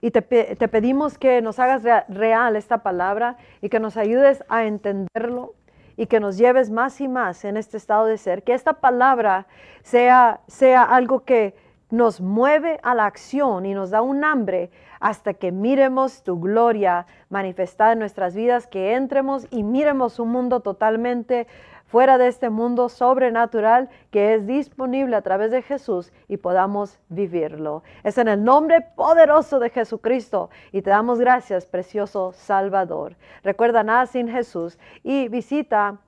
Y 0.00 0.12
te, 0.12 0.22
te 0.22 0.68
pedimos 0.68 1.18
que 1.18 1.42
nos 1.42 1.58
hagas 1.58 1.82
real 2.08 2.56
esta 2.56 2.78
palabra 2.78 3.36
y 3.60 3.68
que 3.68 3.80
nos 3.80 3.98
ayudes 3.98 4.42
a 4.48 4.64
entenderlo 4.64 5.52
y 5.98 6.06
que 6.06 6.20
nos 6.20 6.38
lleves 6.38 6.70
más 6.70 7.02
y 7.02 7.08
más 7.08 7.44
en 7.44 7.58
este 7.58 7.76
estado 7.76 8.06
de 8.06 8.16
ser. 8.16 8.44
Que 8.44 8.54
esta 8.54 8.72
palabra 8.72 9.46
sea, 9.82 10.40
sea 10.46 10.84
algo 10.84 11.24
que 11.24 11.54
nos 11.94 12.20
mueve 12.20 12.78
a 12.82 12.94
la 12.94 13.06
acción 13.06 13.64
y 13.66 13.74
nos 13.74 13.90
da 13.90 14.02
un 14.02 14.24
hambre 14.24 14.70
hasta 15.00 15.34
que 15.34 15.50
miremos 15.52 16.22
tu 16.22 16.40
gloria 16.40 17.06
manifestada 17.28 17.92
en 17.92 17.98
nuestras 17.98 18.34
vidas, 18.34 18.66
que 18.66 18.94
entremos 18.94 19.46
y 19.50 19.62
miremos 19.62 20.18
un 20.18 20.30
mundo 20.30 20.60
totalmente 20.60 21.46
fuera 21.86 22.16
de 22.18 22.26
este 22.26 22.50
mundo 22.50 22.88
sobrenatural 22.88 23.88
que 24.10 24.34
es 24.34 24.44
disponible 24.46 25.14
a 25.14 25.22
través 25.22 25.52
de 25.52 25.62
Jesús 25.62 26.12
y 26.26 26.38
podamos 26.38 26.98
vivirlo. 27.08 27.84
Es 28.02 28.18
en 28.18 28.26
el 28.28 28.42
nombre 28.42 28.80
poderoso 28.80 29.60
de 29.60 29.70
Jesucristo 29.70 30.50
y 30.72 30.82
te 30.82 30.90
damos 30.90 31.20
gracias, 31.20 31.66
precioso 31.66 32.32
Salvador. 32.32 33.14
Recuerda 33.44 33.84
nada 33.84 34.06
sin 34.06 34.28
Jesús 34.28 34.76
y 35.04 35.28
visita 35.28 35.98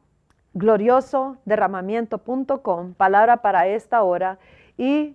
gloriosoderramamiento.com, 0.54 2.94
palabra 2.94 3.36
para 3.36 3.68
esta 3.68 4.02
hora 4.02 4.40
y 4.76 5.14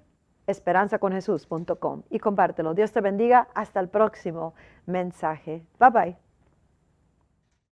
esperanzaconjesús.com 0.52 2.04
y 2.10 2.20
compártelo. 2.20 2.74
Dios 2.74 2.92
te 2.92 3.02
bendiga. 3.02 3.48
Hasta 3.54 3.80
el 3.80 3.90
próximo 3.90 4.54
mensaje. 4.86 5.64
Bye 5.80 5.90
bye. 5.90 6.31